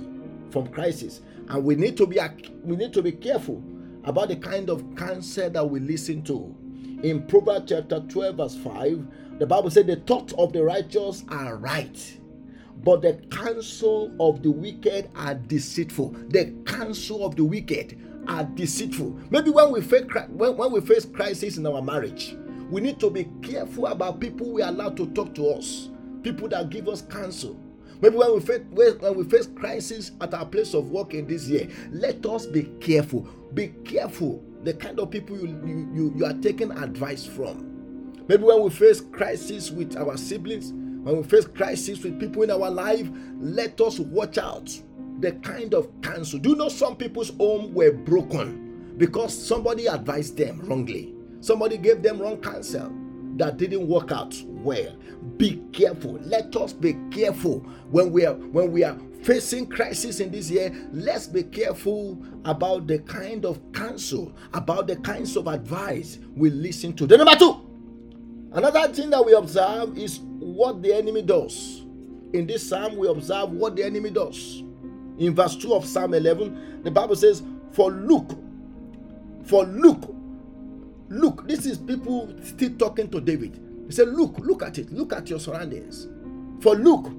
from 0.50 0.66
crisis, 0.68 1.22
and 1.48 1.64
we 1.64 1.74
need 1.74 1.96
to 1.96 2.06
be 2.06 2.20
we 2.64 2.76
need 2.76 2.92
to 2.92 3.02
be 3.02 3.12
careful 3.12 3.64
about 4.04 4.28
the 4.28 4.36
kind 4.36 4.68
of 4.68 4.84
counsel 4.94 5.48
that 5.48 5.70
we 5.70 5.80
listen 5.80 6.22
to. 6.24 6.54
In 7.02 7.26
Proverbs 7.26 7.70
chapter 7.70 8.00
12, 8.00 8.36
verse 8.36 8.56
5, 8.56 9.06
the 9.38 9.46
Bible 9.46 9.70
said, 9.70 9.86
The 9.86 9.96
thoughts 9.96 10.34
of 10.36 10.52
the 10.52 10.64
righteous 10.64 11.24
are 11.30 11.56
right, 11.56 12.18
but 12.84 13.00
the 13.00 13.14
counsel 13.30 14.14
of 14.20 14.42
the 14.42 14.50
wicked 14.50 15.08
are 15.14 15.34
deceitful. 15.34 16.14
The 16.28 16.52
counsel 16.66 17.24
of 17.24 17.36
the 17.36 17.44
wicked 17.44 17.98
are 18.28 18.44
deceitful. 18.44 19.18
Maybe 19.30 19.50
when 19.50 19.72
we 19.72 19.80
face 19.80 20.04
when, 20.30 20.56
when 20.56 20.72
we 20.72 20.80
face 20.80 21.04
crisis 21.04 21.56
in 21.56 21.66
our 21.66 21.82
marriage, 21.82 22.36
we 22.70 22.80
need 22.80 22.98
to 23.00 23.10
be 23.10 23.28
careful 23.42 23.86
about 23.86 24.20
people 24.20 24.52
we 24.52 24.62
allow 24.62 24.90
to 24.90 25.06
talk 25.12 25.34
to 25.36 25.48
us, 25.50 25.90
people 26.22 26.48
that 26.48 26.70
give 26.70 26.88
us 26.88 27.02
counsel. 27.02 27.60
Maybe 28.00 28.16
when 28.16 28.34
we 28.34 28.40
face 28.40 28.60
when 28.70 29.16
we 29.16 29.24
face 29.24 29.46
crisis 29.46 30.12
at 30.20 30.34
our 30.34 30.46
place 30.46 30.74
of 30.74 30.90
work 30.90 31.14
in 31.14 31.26
this 31.26 31.48
year, 31.48 31.68
let 31.90 32.24
us 32.26 32.46
be 32.46 32.64
careful. 32.80 33.22
Be 33.54 33.68
careful 33.84 34.42
the 34.64 34.74
kind 34.74 34.98
of 34.98 35.10
people 35.10 35.38
you, 35.38 35.46
you, 35.64 35.88
you, 35.94 36.12
you 36.16 36.24
are 36.26 36.34
taking 36.34 36.72
advice 36.72 37.24
from. 37.24 38.24
Maybe 38.28 38.42
when 38.42 38.62
we 38.62 38.70
face 38.70 39.00
crisis 39.00 39.70
with 39.70 39.96
our 39.96 40.16
siblings, 40.16 40.72
when 40.72 41.18
we 41.18 41.22
face 41.22 41.46
crisis 41.46 42.02
with 42.02 42.18
people 42.18 42.42
in 42.42 42.50
our 42.50 42.68
life, 42.70 43.08
let 43.38 43.80
us 43.80 44.00
watch 44.00 44.38
out 44.38 44.68
the 45.20 45.32
kind 45.32 45.74
of 45.74 45.88
counsel. 46.02 46.38
Do 46.38 46.50
you 46.50 46.56
know 46.56 46.68
some 46.68 46.96
people's 46.96 47.30
home 47.30 47.72
were 47.74 47.92
broken 47.92 48.94
because 48.96 49.36
somebody 49.36 49.86
advised 49.86 50.36
them 50.36 50.60
wrongly? 50.60 51.14
Somebody 51.40 51.76
gave 51.78 52.02
them 52.02 52.20
wrong 52.20 52.38
counsel 52.40 52.92
that 53.36 53.56
didn't 53.56 53.86
work 53.86 54.12
out 54.12 54.34
well. 54.46 54.96
Be 55.36 55.62
careful. 55.72 56.18
Let 56.22 56.54
us 56.56 56.72
be 56.72 56.96
careful 57.10 57.60
when 57.90 58.10
we 58.10 58.24
are 58.24 58.34
when 58.34 58.72
we 58.72 58.84
are 58.84 58.98
facing 59.22 59.66
crisis 59.66 60.20
in 60.20 60.30
this 60.30 60.50
year. 60.50 60.72
Let's 60.92 61.26
be 61.26 61.42
careful 61.42 62.22
about 62.44 62.86
the 62.86 63.00
kind 63.00 63.44
of 63.44 63.60
counsel, 63.72 64.34
about 64.54 64.86
the 64.86 64.96
kinds 64.96 65.36
of 65.36 65.46
advice 65.46 66.18
we 66.34 66.50
listen 66.50 66.94
to. 66.94 67.06
The 67.06 67.16
number 67.16 67.36
two, 67.36 67.60
another 68.52 68.92
thing 68.92 69.10
that 69.10 69.24
we 69.24 69.34
observe 69.34 69.98
is 69.98 70.20
what 70.20 70.82
the 70.82 70.94
enemy 70.94 71.22
does. 71.22 71.82
In 72.32 72.46
this 72.46 72.68
psalm, 72.68 72.96
we 72.96 73.08
observe 73.08 73.50
what 73.50 73.76
the 73.76 73.84
enemy 73.84 74.10
does. 74.10 74.62
In 75.18 75.34
verse 75.34 75.56
2 75.56 75.74
of 75.74 75.84
Psalm 75.84 76.14
11, 76.14 76.82
the 76.82 76.90
Bible 76.90 77.16
says, 77.16 77.42
For 77.72 77.90
look, 77.90 78.30
for 79.44 79.64
look, 79.64 80.14
look, 81.08 81.46
this 81.48 81.66
is 81.66 81.78
people 81.78 82.34
still 82.42 82.70
talking 82.78 83.08
to 83.10 83.20
David. 83.20 83.60
He 83.86 83.92
said, 83.92 84.08
Look, 84.08 84.38
look 84.38 84.62
at 84.62 84.78
it, 84.78 84.92
look 84.92 85.12
at 85.12 85.30
your 85.30 85.38
surroundings. 85.38 86.08
For 86.60 86.74
look, 86.74 87.10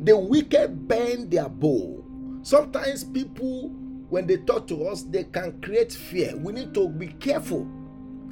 the 0.00 0.16
wicked 0.16 0.86
bend 0.88 1.30
their 1.30 1.48
bow. 1.48 2.04
Sometimes 2.42 3.04
people, 3.04 3.70
when 4.08 4.26
they 4.26 4.36
talk 4.38 4.66
to 4.68 4.86
us, 4.88 5.02
they 5.02 5.24
can 5.24 5.60
create 5.60 5.92
fear. 5.92 6.36
We 6.36 6.52
need 6.52 6.74
to 6.74 6.88
be 6.88 7.08
careful. 7.08 7.66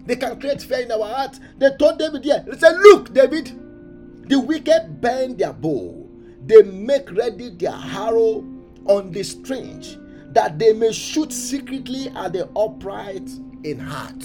They 0.06 0.16
can 0.16 0.38
create 0.38 0.60
fear 0.62 0.80
in 0.80 0.92
our 0.92 1.04
heart. 1.04 1.38
They 1.58 1.70
told 1.78 1.98
David 1.98 2.24
here, 2.24 2.44
they 2.46 2.58
said, 2.58 2.76
Look, 2.76 3.14
David, 3.14 3.52
the 4.28 4.38
wicked 4.38 5.00
bend 5.00 5.38
their 5.38 5.52
bow. 5.52 6.06
They 6.46 6.62
make 6.62 7.10
ready 7.10 7.50
their 7.50 7.72
arrow 7.72 8.44
on 8.86 9.10
the 9.12 9.22
strange, 9.22 9.98
that 10.32 10.58
they 10.58 10.72
may 10.72 10.92
shoot 10.92 11.32
secretly 11.32 12.08
at 12.10 12.32
the 12.32 12.48
upright 12.56 13.28
in 13.62 13.78
heart. 13.78 14.24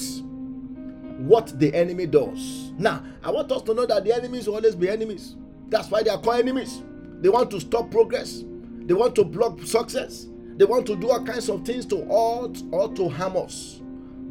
What 1.20 1.58
the 1.60 1.74
enemy 1.74 2.06
does. 2.06 2.72
Now, 2.78 3.04
I 3.24 3.32
want 3.32 3.52
us 3.52 3.62
to 3.64 3.74
know 3.74 3.86
that 3.86 4.06
the 4.06 4.16
enemies 4.16 4.48
will 4.48 4.56
always 4.56 4.76
be 4.76 4.90
enemies. 4.90 5.36
That's 5.68 5.92
why 5.92 6.02
they 6.04 6.10
are 6.10 6.20
called 6.20 6.40
enemies. 6.40 6.82
They 7.22 7.30
want 7.30 7.52
to 7.52 7.60
stop 7.60 7.92
progress, 7.92 8.44
they 8.86 8.94
want 8.94 9.16
to 9.16 9.26
block 9.26 9.62
success, 9.64 10.28
they 10.56 10.66
want 10.66 10.86
to 10.88 10.96
do 10.96 11.10
all 11.12 11.24
kinds 11.24 11.50
of 11.50 11.66
things 11.66 11.86
to 11.88 11.98
hurt 11.98 12.64
or 12.72 12.94
to 12.96 13.10
harm 13.10 13.36
us. 13.36 13.82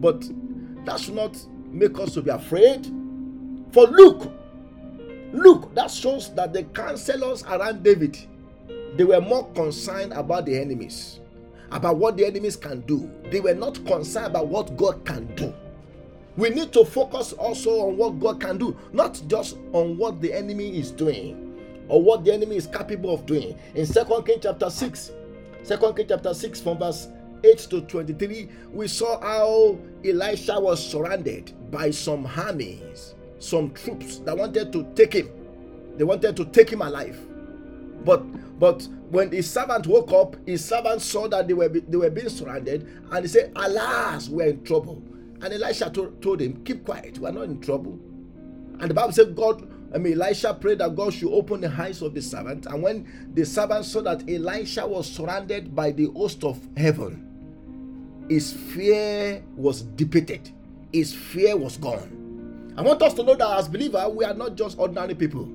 But 0.01 0.29
that 0.87 0.99
should 0.99 1.14
not 1.14 1.37
make 1.71 1.99
us 1.99 2.14
to 2.14 2.23
be 2.23 2.31
afraid. 2.31 2.87
For 3.73 3.87
look, 3.87 4.33
look, 5.33 5.75
that 5.75 5.91
shows 5.91 6.35
that 6.35 6.55
the 6.55 6.64
counselors 6.64 7.43
around 7.45 7.83
David 7.83 8.17
they 8.99 9.05
were 9.05 9.21
more 9.21 9.47
concerned 9.53 10.13
about 10.13 10.45
the 10.45 10.59
enemies, 10.59 11.21
about 11.71 11.99
what 11.99 12.17
the 12.17 12.27
enemies 12.27 12.57
can 12.57 12.81
do. 12.81 13.09
They 13.31 13.39
were 13.39 13.55
not 13.55 13.85
concerned 13.87 14.27
about 14.27 14.49
what 14.49 14.77
God 14.77 15.05
can 15.05 15.33
do. 15.37 15.55
We 16.37 16.51
need 16.51 16.73
to 16.73 16.85
focus 16.85 17.33
also 17.33 17.71
on 17.87 17.97
what 17.97 18.19
God 18.19 18.41
can 18.41 18.59
do, 18.59 18.77
not 18.93 19.23
just 19.29 19.57
on 19.73 19.97
what 19.99 20.21
the 20.21 20.33
enemy 20.33 20.77
is 20.77 20.91
doing 20.91 21.45
or 21.87 22.03
what 22.03 22.25
the 22.25 22.33
enemy 22.33 22.57
is 22.57 22.67
capable 22.67 23.15
of 23.15 23.25
doing. 23.25 23.57
In 23.77 23.87
Second 23.87 24.25
King 24.25 24.41
chapter 24.43 24.69
6, 24.69 25.13
2 25.65 25.77
King 25.95 26.07
chapter 26.09 26.35
6 26.35 26.61
from 26.61 26.79
verse 26.79 27.07
8 27.45 27.59
to 27.71 27.81
23, 27.83 28.49
we 28.73 28.89
saw 28.89 29.21
how 29.21 29.79
Elisha 30.05 30.59
was 30.59 30.85
surrounded 30.85 31.53
by 31.71 31.93
some 31.93 32.27
armies, 32.37 33.15
some 33.39 33.71
troops 33.71 34.19
that 34.19 34.37
wanted 34.37 34.73
to 34.73 34.85
take 34.97 35.13
him. 35.13 35.31
They 35.97 36.03
wanted 36.03 36.37
to 36.37 36.45
take 36.47 36.71
him 36.71 36.83
alive. 36.83 37.17
But 38.05 38.23
but 38.59 38.87
when 39.11 39.31
his 39.31 39.51
servant 39.51 39.87
woke 39.87 40.12
up, 40.12 40.37
his 40.47 40.64
servant 40.64 41.01
saw 41.01 41.29
that 41.29 41.47
they 41.47 41.55
were 41.55 41.68
they 41.68 41.97
were 41.97 42.11
being 42.11 42.29
surrounded, 42.29 42.87
and 43.11 43.25
he 43.25 43.29
said, 43.29 43.53
"Alas, 43.57 44.29
we're 44.29 44.49
in 44.49 44.64
trouble." 44.64 45.03
And 45.40 45.53
Elisha 45.53 45.90
told, 45.90 46.21
told 46.21 46.40
him, 46.40 46.64
"Keep 46.64 46.85
quiet. 46.85 47.18
We 47.18 47.29
are 47.29 47.33
not 47.33 47.44
in 47.44 47.61
trouble." 47.61 47.99
And 48.81 48.90
the 48.90 48.94
Bible 48.94 49.12
said, 49.12 49.35
"God." 49.37 49.66
I 49.94 49.97
mean, 49.97 50.21
Elisha 50.21 50.53
prayed 50.53 50.81
that 50.81 50.94
God 50.94 51.14
should 51.14 51.33
open 51.33 51.62
the 51.62 51.71
eyes 51.71 52.03
of 52.03 52.12
the 52.12 52.21
servant. 52.21 52.66
And 52.66 52.83
when 52.83 53.31
the 53.33 53.47
servant 53.47 53.87
saw 53.87 54.03
that 54.03 54.29
Elisha 54.29 54.87
was 54.87 55.11
surrounded 55.11 55.75
by 55.75 55.92
the 55.92 56.07
host 56.07 56.44
of 56.44 56.59
heaven, 56.77 58.27
his 58.29 58.53
fear 58.53 59.42
was 59.57 59.83
dissipated. 59.83 60.51
His 60.92 61.14
fear 61.14 61.57
was 61.57 61.79
gone. 61.79 62.75
I 62.77 62.83
want 62.83 63.01
us 63.03 63.14
to 63.14 63.23
know 63.23 63.35
that 63.35 63.59
as 63.59 63.68
believers, 63.68 64.12
we 64.14 64.25
are 64.25 64.35
not 64.35 64.57
just 64.57 64.79
ordinary 64.79 65.14
people. 65.14 65.49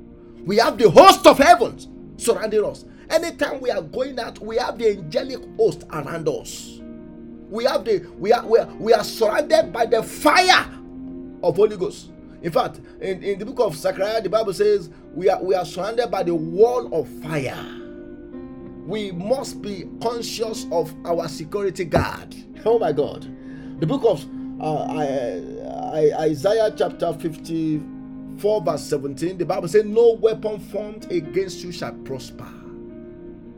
We 0.46 0.58
have 0.58 0.78
the 0.78 0.90
host 0.90 1.28
of 1.28 1.38
heavens 1.38 1.88
surrounding 2.18 2.66
us. 2.66 2.86
Anytime 3.10 3.62
we 3.62 3.70
are 3.72 3.82
going 3.82 4.20
out, 4.20 4.40
we 4.40 4.58
have 4.58 4.78
the 4.78 4.92
angelic 4.92 5.40
host 5.58 5.84
around 5.92 6.28
us. 6.28 6.80
We 7.50 7.66
have 7.66 7.86
the 7.86 8.00
we 8.18 8.32
are 8.32 8.46
we 8.46 8.60
are, 8.60 8.68
we 8.80 8.94
are 8.94 9.04
surrounded 9.04 9.72
by 9.72 9.86
the 9.86 10.02
fire 10.02 10.68
of 11.44 11.56
Holy 11.56 11.78
Ghost. 11.78 12.12
In 12.42 12.52
fact, 12.52 12.82
in, 13.00 13.24
in 13.24 13.40
the 13.40 13.46
book 13.46 13.60
of 13.60 13.76
Zechariah, 13.76 14.22
the 14.22 14.30
Bible 14.30 14.54
says 14.54 14.90
we 15.14 15.30
are 15.30 15.42
we 15.42 15.56
are 15.56 15.66
surrounded 15.66 16.10
by 16.10 16.24
the 16.24 16.36
wall 16.36 16.94
of 16.94 17.08
fire. 17.22 17.80
We 18.86 19.12
must 19.12 19.62
be 19.62 19.88
conscious 20.02 20.66
of 20.72 20.94
our 21.06 21.28
security 21.28 21.86
guard. 21.86 22.36
Oh 22.66 22.80
my 22.80 22.92
God. 22.92 23.24
The 23.80 23.88
book 23.88 24.04
of 24.06 24.26
uh, 24.62 26.14
Isaiah 26.20 26.74
chapter 26.76 27.14
54, 27.14 28.62
verse 28.62 28.84
17, 28.84 29.38
the 29.38 29.46
Bible 29.46 29.68
says, 29.68 29.86
No 29.86 30.14
weapon 30.14 30.60
formed 30.60 31.12
against 31.12 31.64
you 31.64 31.72
shall 31.72 31.94
prosper. 31.94 32.48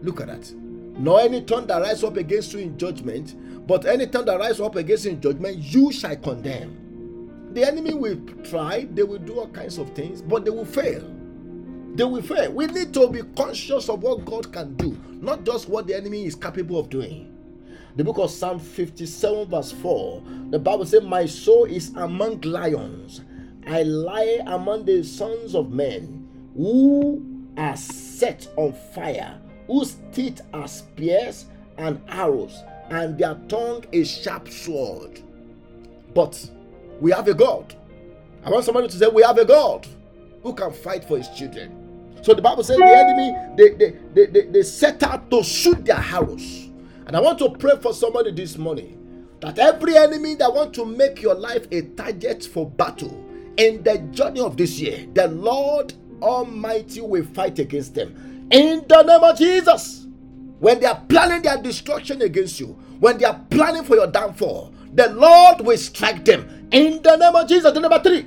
Look 0.06 0.22
at 0.22 0.28
that. 0.28 0.52
Nor 0.54 1.22
any 1.22 1.42
tongue 1.42 1.66
that 1.66 1.82
rise 1.82 2.04
up 2.04 2.16
against 2.16 2.54
you 2.54 2.60
in 2.60 2.78
judgment, 2.78 3.36
but 3.68 3.88
any 3.88 4.06
tongue 4.06 4.26
that 4.26 4.40
rise 4.40 4.62
up 4.62 4.76
against 4.76 5.06
you 5.06 5.12
in 5.12 5.22
judgment, 5.22 5.58
you 5.58 5.92
shall 5.92 6.16
condemn. 6.16 7.50
The 7.54 7.66
enemy 7.66 7.96
will 7.96 8.18
try, 8.44 8.86
they 8.92 9.02
will 9.02 9.18
do 9.18 9.40
all 9.40 9.48
kinds 9.48 9.80
of 9.80 9.90
things, 9.96 10.22
but 10.22 10.46
they 10.46 10.52
will 10.52 10.66
fail. 10.66 11.02
They 11.96 12.04
will 12.04 12.22
fail. 12.22 12.52
We 12.52 12.68
need 12.68 12.94
to 12.94 13.10
be 13.10 13.24
conscious 13.36 13.90
of 13.90 14.04
what 14.04 14.26
God 14.26 14.54
can 14.54 14.76
do, 14.76 14.96
not 15.22 15.44
just 15.44 15.68
what 15.70 15.88
the 15.88 15.96
enemy 15.96 16.26
is 16.26 16.36
capable 16.36 16.80
of 16.80 16.90
doing. 16.92 17.32
The 17.96 18.04
book 18.04 18.20
of 18.20 18.30
Psalm 18.30 18.60
57, 18.60 19.50
verse 19.50 19.72
4, 19.72 20.22
the 20.52 20.60
Bible 20.60 20.86
says, 20.86 21.02
My 21.02 21.26
soul 21.26 21.66
is 21.66 21.96
among 21.96 22.42
lions. 22.42 23.22
I 23.66 23.82
lie 23.82 24.42
among 24.46 24.86
the 24.86 25.02
sons 25.04 25.56
of 25.56 25.72
men 25.72 26.30
who 26.56 27.48
are 27.58 27.76
set 27.76 28.48
on 28.56 28.74
fire 28.94 29.42
whose 29.68 29.98
teeth 30.14 30.42
are 30.54 30.68
spears 30.68 31.46
and 31.78 32.02
arrows, 32.08 32.64
and 32.90 33.18
their 33.18 33.36
tongue 33.48 33.86
a 33.92 34.04
sharp 34.04 34.50
sword. 34.50 35.22
But 36.14 36.50
we 37.02 37.12
have 37.12 37.28
a 37.28 37.34
God. 37.34 37.76
I 38.44 38.50
want 38.50 38.64
somebody 38.64 38.88
to 38.88 38.96
say, 38.98 39.08
We 39.08 39.24
have 39.24 39.38
a 39.38 39.46
God 39.46 39.88
who 40.44 40.54
can 40.54 40.72
fight 40.72 41.04
for 41.04 41.18
his 41.18 41.30
children. 41.30 41.82
So 42.22 42.34
the 42.34 42.42
Bible 42.42 42.64
says 42.64 42.78
the 42.78 42.86
enemy, 42.86 43.36
they, 43.56 43.70
they, 43.76 44.00
they, 44.14 44.26
they, 44.26 44.48
they 44.48 44.64
set 44.64 45.04
out 45.04 45.30
to 45.30 45.44
shoot 45.44 45.86
their 45.86 45.98
arrows. 45.98 46.70
And 47.06 47.16
I 47.16 47.20
want 47.20 47.38
to 47.40 47.50
pray 47.52 47.78
for 47.80 47.94
somebody 47.94 48.32
this 48.32 48.58
morning 48.58 49.28
that 49.42 49.60
every 49.60 49.96
enemy 49.96 50.34
that 50.36 50.52
want 50.52 50.74
to 50.76 50.86
make 50.86 51.22
your 51.22 51.36
life 51.36 51.68
a 51.72 51.82
target 51.82 52.44
for 52.44 52.68
battle 52.68 53.24
in 53.58 53.84
the 53.84 54.00
journey 54.12 54.40
of 54.40 54.58
this 54.58 54.80
year, 54.80 55.06
the 55.14 55.28
Lord 55.28 55.94
Almighty 56.22 57.02
will 57.02 57.26
fight 57.26 57.60
against 57.60 57.94
them. 57.94 58.35
In 58.52 58.86
the 58.88 59.04
name 59.04 59.24
of 59.24 59.38
Jesus. 59.38 60.08
When 60.60 60.80
they 60.80 60.86
are 60.86 61.02
planning 61.10 61.42
their 61.42 61.62
destruction 61.62 62.22
against 62.22 62.60
you, 62.60 62.78
when 63.00 63.18
they 63.18 63.26
are 63.26 63.40
planning 63.50 63.84
for 63.84 63.96
your 63.96 64.08
downfall, 64.08 64.74
the 64.94 65.10
Lord 65.10 65.62
will 65.62 65.78
strike 65.78 66.24
them. 66.24 66.68
In 66.72 67.02
the 67.02 67.18
name 67.18 67.36
of 67.36 67.48
Jesus. 67.48 67.74
The 67.74 67.80
number 67.80 68.00
three, 68.02 68.26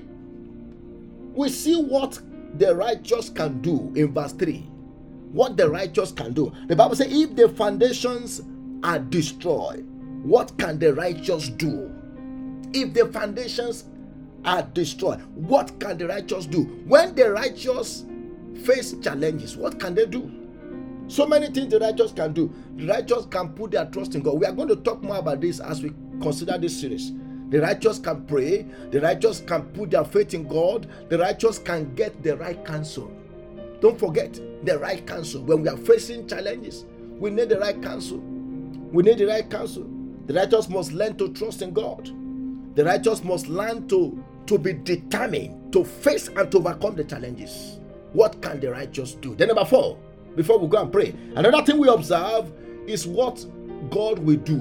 we 1.34 1.48
see 1.48 1.80
what 1.80 2.20
the 2.58 2.74
righteous 2.74 3.30
can 3.30 3.60
do 3.60 3.92
in 3.94 4.12
verse 4.12 4.32
3. 4.32 4.58
What 5.32 5.56
the 5.56 5.68
righteous 5.68 6.12
can 6.12 6.32
do. 6.32 6.52
The 6.66 6.76
Bible 6.76 6.96
says, 6.96 7.08
if 7.10 7.36
the 7.36 7.48
foundations 7.50 8.42
are 8.82 8.98
destroyed, 8.98 9.86
what 10.22 10.56
can 10.58 10.78
the 10.78 10.94
righteous 10.94 11.48
do? 11.48 11.94
If 12.72 12.94
the 12.94 13.06
foundations 13.12 13.84
are 14.44 14.62
destroyed, 14.62 15.20
what 15.34 15.78
can 15.78 15.98
the 15.98 16.08
righteous 16.08 16.46
do? 16.46 16.64
When 16.86 17.14
the 17.14 17.30
righteous 17.32 18.04
face 18.58 18.94
challenges, 19.02 19.56
what 19.56 19.78
can 19.80 19.94
they 19.94 20.06
do? 20.06 20.30
So 21.08 21.26
many 21.26 21.46
things 21.48 21.72
the 21.72 21.78
righteous 21.80 22.12
can 22.12 22.34
do. 22.34 22.52
The 22.76 22.86
righteous 22.86 23.26
can 23.26 23.50
put 23.50 23.70
their 23.70 23.86
trust 23.86 24.14
in 24.14 24.22
God. 24.22 24.38
We 24.38 24.46
are 24.46 24.52
going 24.52 24.68
to 24.68 24.76
talk 24.76 25.02
more 25.02 25.16
about 25.16 25.40
this 25.40 25.58
as 25.58 25.82
we 25.82 25.92
consider 26.20 26.58
this 26.58 26.78
series. 26.78 27.12
The 27.48 27.62
righteous 27.62 27.98
can 27.98 28.26
pray, 28.26 28.66
the 28.90 29.00
righteous 29.00 29.40
can 29.40 29.62
put 29.68 29.90
their 29.90 30.04
faith 30.04 30.34
in 30.34 30.46
God, 30.46 30.86
the 31.08 31.18
righteous 31.18 31.58
can 31.58 31.94
get 31.94 32.22
the 32.22 32.36
right 32.36 32.62
counsel. 32.62 33.10
Don't 33.80 33.98
forget 33.98 34.38
the 34.64 34.78
right 34.78 35.06
counsel. 35.06 35.42
When 35.42 35.62
we 35.62 35.68
are 35.68 35.76
facing 35.78 36.28
challenges, 36.28 36.84
we 37.18 37.30
need 37.30 37.48
the 37.48 37.58
right 37.58 37.80
counsel. 37.82 38.18
We 38.18 39.02
need 39.02 39.18
the 39.18 39.26
right 39.26 39.48
counsel. 39.48 39.88
The 40.26 40.34
righteous 40.34 40.68
must 40.68 40.92
learn 40.92 41.16
to 41.16 41.32
trust 41.32 41.62
in 41.62 41.72
God. 41.72 42.10
The 42.76 42.84
righteous 42.84 43.24
must 43.24 43.48
learn 43.48 43.88
to, 43.88 44.22
to 44.46 44.58
be 44.58 44.74
determined 44.74 45.72
to 45.72 45.84
face 45.84 46.28
and 46.28 46.50
to 46.52 46.58
overcome 46.58 46.96
the 46.96 47.04
challenges. 47.04 47.80
What 48.12 48.40
can 48.40 48.60
the 48.60 48.70
righteous 48.70 49.14
do? 49.14 49.34
Then, 49.34 49.48
number 49.48 49.64
four, 49.64 49.98
before 50.36 50.58
we 50.58 50.68
go 50.68 50.82
and 50.82 50.92
pray, 50.92 51.14
another 51.36 51.62
thing 51.64 51.78
we 51.78 51.88
observe 51.88 52.52
is 52.86 53.06
what 53.06 53.44
God 53.90 54.18
will 54.18 54.36
do. 54.36 54.58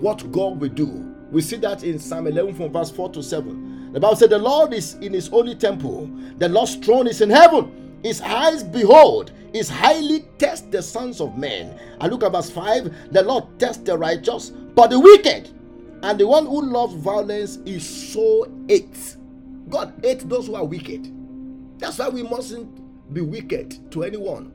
What 0.00 0.30
God 0.32 0.60
will 0.60 0.68
do. 0.68 1.14
We 1.30 1.42
see 1.42 1.56
that 1.56 1.84
in 1.84 1.98
Psalm 1.98 2.26
11 2.26 2.54
from 2.54 2.72
verse 2.72 2.90
4 2.90 3.10
to 3.10 3.22
7. 3.22 3.92
The 3.92 4.00
Bible 4.00 4.16
said, 4.16 4.30
The 4.30 4.38
Lord 4.38 4.72
is 4.72 4.94
in 4.94 5.12
his 5.12 5.28
holy 5.28 5.54
temple, 5.54 6.10
the 6.38 6.48
Lord's 6.48 6.76
throne 6.76 7.06
is 7.06 7.20
in 7.20 7.30
heaven. 7.30 7.76
His 8.02 8.22
eyes 8.22 8.62
behold, 8.62 9.32
his 9.52 9.68
highly 9.68 10.20
test 10.38 10.70
the 10.70 10.82
sons 10.82 11.20
of 11.20 11.36
men. 11.36 11.78
And 12.00 12.10
look 12.10 12.24
at 12.24 12.32
verse 12.32 12.50
5 12.50 13.12
the 13.12 13.22
Lord 13.22 13.44
tests 13.58 13.82
the 13.82 13.96
righteous, 13.98 14.50
but 14.50 14.88
the 14.90 14.98
wicked 14.98 15.50
and 16.02 16.18
the 16.18 16.26
one 16.26 16.46
who 16.46 16.62
loves 16.62 16.94
violence 16.94 17.56
is 17.66 17.86
so 18.12 18.50
hate. 18.68 19.16
God 19.68 19.92
hates 20.02 20.24
those 20.24 20.46
who 20.46 20.54
are 20.54 20.64
wicked. 20.64 21.12
That's 21.80 21.98
why 21.98 22.08
we 22.08 22.22
mustn't 22.22 23.12
be 23.12 23.20
wicked 23.22 23.90
to 23.92 24.04
anyone. 24.04 24.52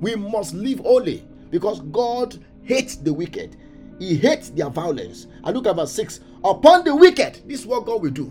We 0.00 0.14
must 0.14 0.54
live 0.54 0.80
holy 0.80 1.26
because 1.50 1.80
God 1.80 2.38
hates 2.62 2.96
the 2.96 3.12
wicked. 3.12 3.56
He 3.98 4.16
hates 4.16 4.50
their 4.50 4.68
violence. 4.68 5.26
And 5.42 5.56
look 5.56 5.66
at 5.66 5.76
verse 5.76 5.92
6. 5.92 6.20
Upon 6.44 6.84
the 6.84 6.94
wicked, 6.94 7.40
this 7.46 7.60
is 7.60 7.66
what 7.66 7.86
God 7.86 8.02
will 8.02 8.10
do. 8.10 8.30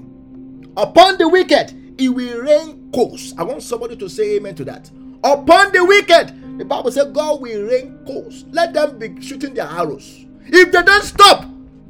Upon 0.78 1.18
the 1.18 1.28
wicked, 1.28 1.96
he 1.98 2.08
will 2.10 2.42
rain 2.42 2.90
coals. 2.94 3.34
I 3.38 3.44
want 3.44 3.64
somebody 3.64 3.98
to 3.98 4.08
say 4.08 4.36
amen 4.38 4.56
to 4.56 4.66
that. 4.66 4.90
Upon 5.24 5.72
the 5.74 5.84
wicked, 5.84 6.60
the 6.60 6.66
Bible 6.66 6.92
says 6.92 7.12
God 7.12 7.42
will 7.42 7.64
rain 7.64 8.00
coals. 8.06 8.46
Let 8.52 8.74
them 8.74 9.00
be 9.00 9.22
shooting 9.22 9.56
their 9.56 9.66
arrows. 9.66 10.26
If 10.46 10.72
they 10.72 10.84
don't 10.84 11.04
stop, 11.04 11.46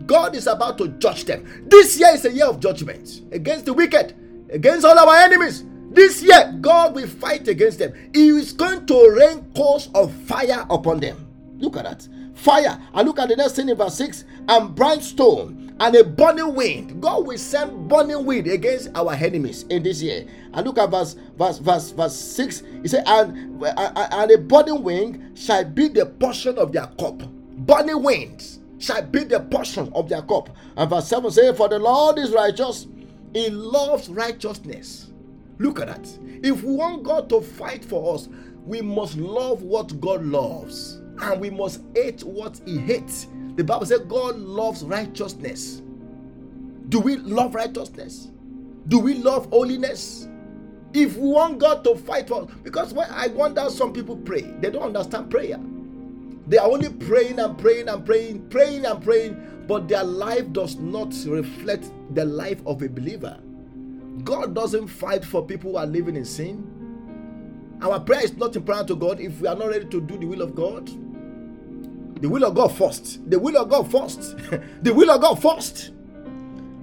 God 0.06 0.36
is 0.36 0.48
about 0.48 0.78
to 0.78 0.88
judge 0.88 1.26
them. 1.26 1.66
This 1.68 2.00
year 2.00 2.10
is 2.14 2.26
a 2.26 2.32
year 2.32 2.46
of 2.48 2.60
judgment 2.60 3.22
against 3.32 3.66
the 3.66 3.74
wicked, 3.74 4.16
against 4.50 4.86
all 4.86 4.98
our 4.98 5.16
enemies. 5.18 5.64
This 5.90 6.22
year, 6.22 6.56
God 6.62 6.96
will 6.96 7.08
fight 7.08 7.48
against 7.48 7.80
them. 7.80 7.94
He 8.14 8.30
is 8.30 8.54
going 8.54 8.86
to 8.86 9.16
rain 9.18 9.52
coals 9.56 9.90
of 9.96 10.14
fire 10.24 10.66
upon 10.70 11.00
them. 11.00 11.28
Look 11.58 11.78
at 11.78 11.86
that. 11.86 12.08
Fire. 12.36 12.80
And 12.94 13.08
look 13.08 13.20
at 13.20 13.30
the 13.30 13.36
next 13.36 13.54
thing 13.54 13.70
in 13.70 13.78
verse 13.78 13.96
6 13.96 14.26
and 14.48 14.76
bright 14.76 14.98
brimstone 15.00 15.76
and 15.80 15.96
a 15.96 16.04
burning 16.04 16.56
wind. 16.56 17.02
God 17.02 17.26
will 17.26 17.38
send 17.38 17.88
burning 17.88 18.26
wind 18.26 18.48
against 18.48 18.90
our 18.96 19.14
enemies 19.14 19.64
in 19.64 19.84
this 19.84 20.02
year. 20.02 20.28
And 20.54 20.66
look 20.66 20.78
at 20.78 20.90
verse 20.90 21.16
verse 21.38 21.60
verse 21.60 21.92
verse 21.92 22.16
6. 22.16 22.64
He 22.82 22.88
said, 22.88 23.04
and, 23.08 23.64
and 23.64 24.32
a 24.32 24.38
burning 24.38 24.84
wind 24.84 25.38
shall 25.38 25.64
be 25.66 25.88
the 25.88 26.06
portion 26.06 26.58
of 26.58 26.72
their 26.72 26.88
cup. 27.00 27.20
Burning 27.58 28.04
winds 28.04 28.60
shall 28.80 29.02
be 29.02 29.24
the 29.24 29.40
portion 29.40 29.92
of 29.94 30.10
their 30.10 30.22
cup. 30.22 30.50
And 30.76 30.90
verse 30.90 31.08
7 31.08 31.32
says, 31.32 31.58
For 31.58 31.70
the 31.70 31.80
Lord 31.80 32.20
is 32.20 32.32
righteous, 32.32 32.88
he 33.34 33.50
loves 33.50 34.10
righteousness. 34.10 35.08
Look 35.60 35.80
at 35.80 35.88
that. 35.88 36.20
If 36.44 36.64
we 36.64 36.74
want 36.76 37.04
God 37.04 37.30
to 37.30 37.42
fight 37.42 37.84
for 37.84 38.16
us, 38.16 38.30
we 38.66 38.82
must 38.82 39.18
love 39.18 39.64
what 39.64 40.00
God 40.02 40.24
loves 40.24 41.02
and 41.22 41.42
we 41.42 41.50
must 41.50 41.82
hate 41.96 42.24
what 42.24 42.62
he 42.66 42.78
hates. 42.78 43.28
The 43.56 43.64
Bible 43.64 43.86
says 43.86 44.02
God 44.02 44.38
loves 44.38 44.84
righteousness. 44.84 45.82
Do 46.90 47.00
we 47.00 47.18
love 47.18 47.56
righteousness? 47.56 48.30
Do 48.88 49.00
we 49.00 49.16
love 49.16 49.50
holiness? 49.50 50.28
If 50.94 51.18
we 51.18 51.30
want 51.30 51.60
God 51.60 51.84
to 51.84 51.96
fight 51.96 52.28
for 52.30 52.44
us, 52.44 52.52
because 52.64 52.94
when 52.94 53.10
I 53.10 53.28
wonder 53.28 53.70
some 53.70 53.94
people 53.94 54.18
pray, 54.18 54.42
they 54.62 54.70
don't 54.70 54.84
understand 54.96 55.30
prayer. 55.32 55.60
They 56.48 56.58
are 56.58 56.70
only 56.70 56.90
praying 56.90 57.40
and 57.40 57.58
praying 57.58 57.90
and 57.90 58.06
praying, 58.06 58.50
praying 58.50 58.86
and 58.86 59.04
praying, 59.04 59.66
but 59.68 59.88
their 59.90 60.04
life 60.04 60.52
does 60.54 60.78
not 60.78 61.14
reflect 61.28 61.92
the 62.14 62.26
life 62.26 62.62
of 62.66 62.82
a 62.84 62.90
believer. 62.90 63.40
God 64.24 64.56
doesn't 64.56 64.88
fight 64.88 65.24
for 65.24 65.46
people 65.46 65.72
who 65.72 65.78
are 65.78 65.86
living 65.86 66.16
in 66.16 66.26
sin. 66.26 66.74
Our 67.82 68.00
prayer 68.00 68.24
is 68.24 68.36
not 68.36 68.56
important 68.56 68.88
to 68.90 68.96
God 68.96 69.20
if 69.20 69.40
we 69.40 69.48
are 69.48 69.56
not 69.56 69.70
ready 69.70 69.86
to 69.86 70.02
do 70.02 70.18
the 70.18 70.26
will 70.26 70.42
of 70.42 70.56
God. 70.56 70.90
The 72.22 72.30
will 72.30 72.46
of 72.46 72.56
God 72.56 72.70
first. 72.76 73.30
The 73.30 73.40
will 73.40 73.58
of 73.58 73.70
God 73.70 73.92
first. 73.92 74.38
the 74.82 74.94
will 74.94 75.12
of 75.12 75.22
God 75.22 75.42
first. 75.42 75.92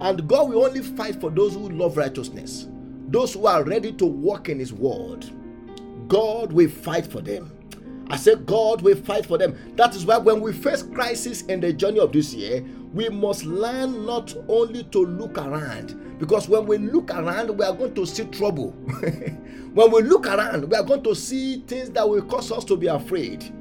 And 0.00 0.26
God 0.28 0.50
will 0.50 0.64
only 0.64 0.82
fight 0.82 1.20
for 1.20 1.30
those 1.30 1.54
who 1.54 1.68
love 1.70 1.96
righteousness, 1.96 2.68
those 3.08 3.34
who 3.34 3.46
are 3.46 3.64
ready 3.64 3.92
to 3.94 4.06
walk 4.06 4.48
in 4.48 4.58
His 4.58 4.72
word. 4.72 5.26
God 6.08 6.52
will 6.52 6.68
fight 6.68 7.06
for 7.06 7.20
them. 7.20 7.50
I 8.08 8.16
said, 8.16 8.46
God 8.46 8.82
will 8.82 8.96
fight 8.96 9.26
for 9.26 9.38
them. 9.38 9.56
That 9.76 9.94
is 9.94 10.04
why 10.04 10.18
when 10.18 10.40
we 10.40 10.52
face 10.52 10.82
crisis 10.82 11.42
in 11.42 11.60
the 11.60 11.72
journey 11.72 12.00
of 12.00 12.12
this 12.12 12.34
year, 12.34 12.64
we 12.94 13.08
must 13.08 13.44
learn 13.44 14.06
not 14.06 14.32
only 14.48 14.84
to 14.84 15.04
look 15.04 15.36
around, 15.36 16.18
because 16.20 16.48
when 16.48 16.64
we 16.64 16.78
look 16.78 17.10
around, 17.10 17.50
we 17.50 17.64
are 17.64 17.74
going 17.74 17.92
to 17.92 18.06
see 18.06 18.24
trouble. 18.26 18.70
when 19.74 19.90
we 19.90 20.02
look 20.02 20.28
around, 20.28 20.70
we 20.70 20.76
are 20.76 20.84
going 20.84 21.02
to 21.02 21.12
see 21.14 21.58
things 21.66 21.90
that 21.90 22.08
will 22.08 22.22
cause 22.22 22.52
us 22.52 22.64
to 22.66 22.76
be 22.76 22.86
afraid. 22.86 23.52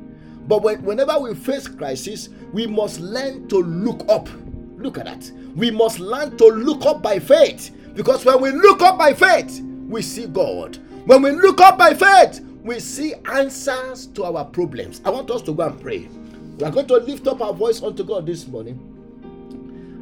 But 0.47 0.61
when, 0.61 0.83
whenever 0.83 1.17
we 1.17 1.33
face 1.33 1.67
crisis, 1.67 2.29
we 2.53 2.67
must 2.67 2.99
learn 2.99 3.47
to 3.47 3.57
look 3.57 4.05
up. 4.07 4.29
Look 4.77 4.99
at 4.99 5.05
that. 5.05 5.31
We 5.55 5.71
must 5.71 5.99
learn 5.99 6.37
to 6.37 6.45
look 6.45 6.85
up 6.85 7.01
by 7.01 7.17
faith. 7.17 7.71
Because 7.95 8.23
when 8.25 8.39
we 8.39 8.51
look 8.51 8.83
up 8.83 8.99
by 8.99 9.13
faith, 9.15 9.61
we 9.89 10.03
see 10.03 10.27
God. 10.27 10.77
When 11.07 11.23
we 11.23 11.31
look 11.31 11.59
up 11.59 11.79
by 11.79 11.95
faith, 11.95 12.41
we 12.63 12.79
see 12.79 13.15
answers 13.31 14.05
to 14.07 14.25
our 14.25 14.45
problems. 14.45 15.01
I 15.03 15.09
want 15.09 15.31
us 15.31 15.41
to 15.43 15.53
go 15.53 15.63
and 15.63 15.81
pray. 15.81 16.07
We 16.57 16.65
are 16.65 16.71
going 16.71 16.87
to 16.87 16.97
lift 16.97 17.25
up 17.25 17.41
our 17.41 17.53
voice 17.53 17.81
unto 17.81 18.03
God 18.03 18.27
this 18.27 18.47
morning 18.47 18.92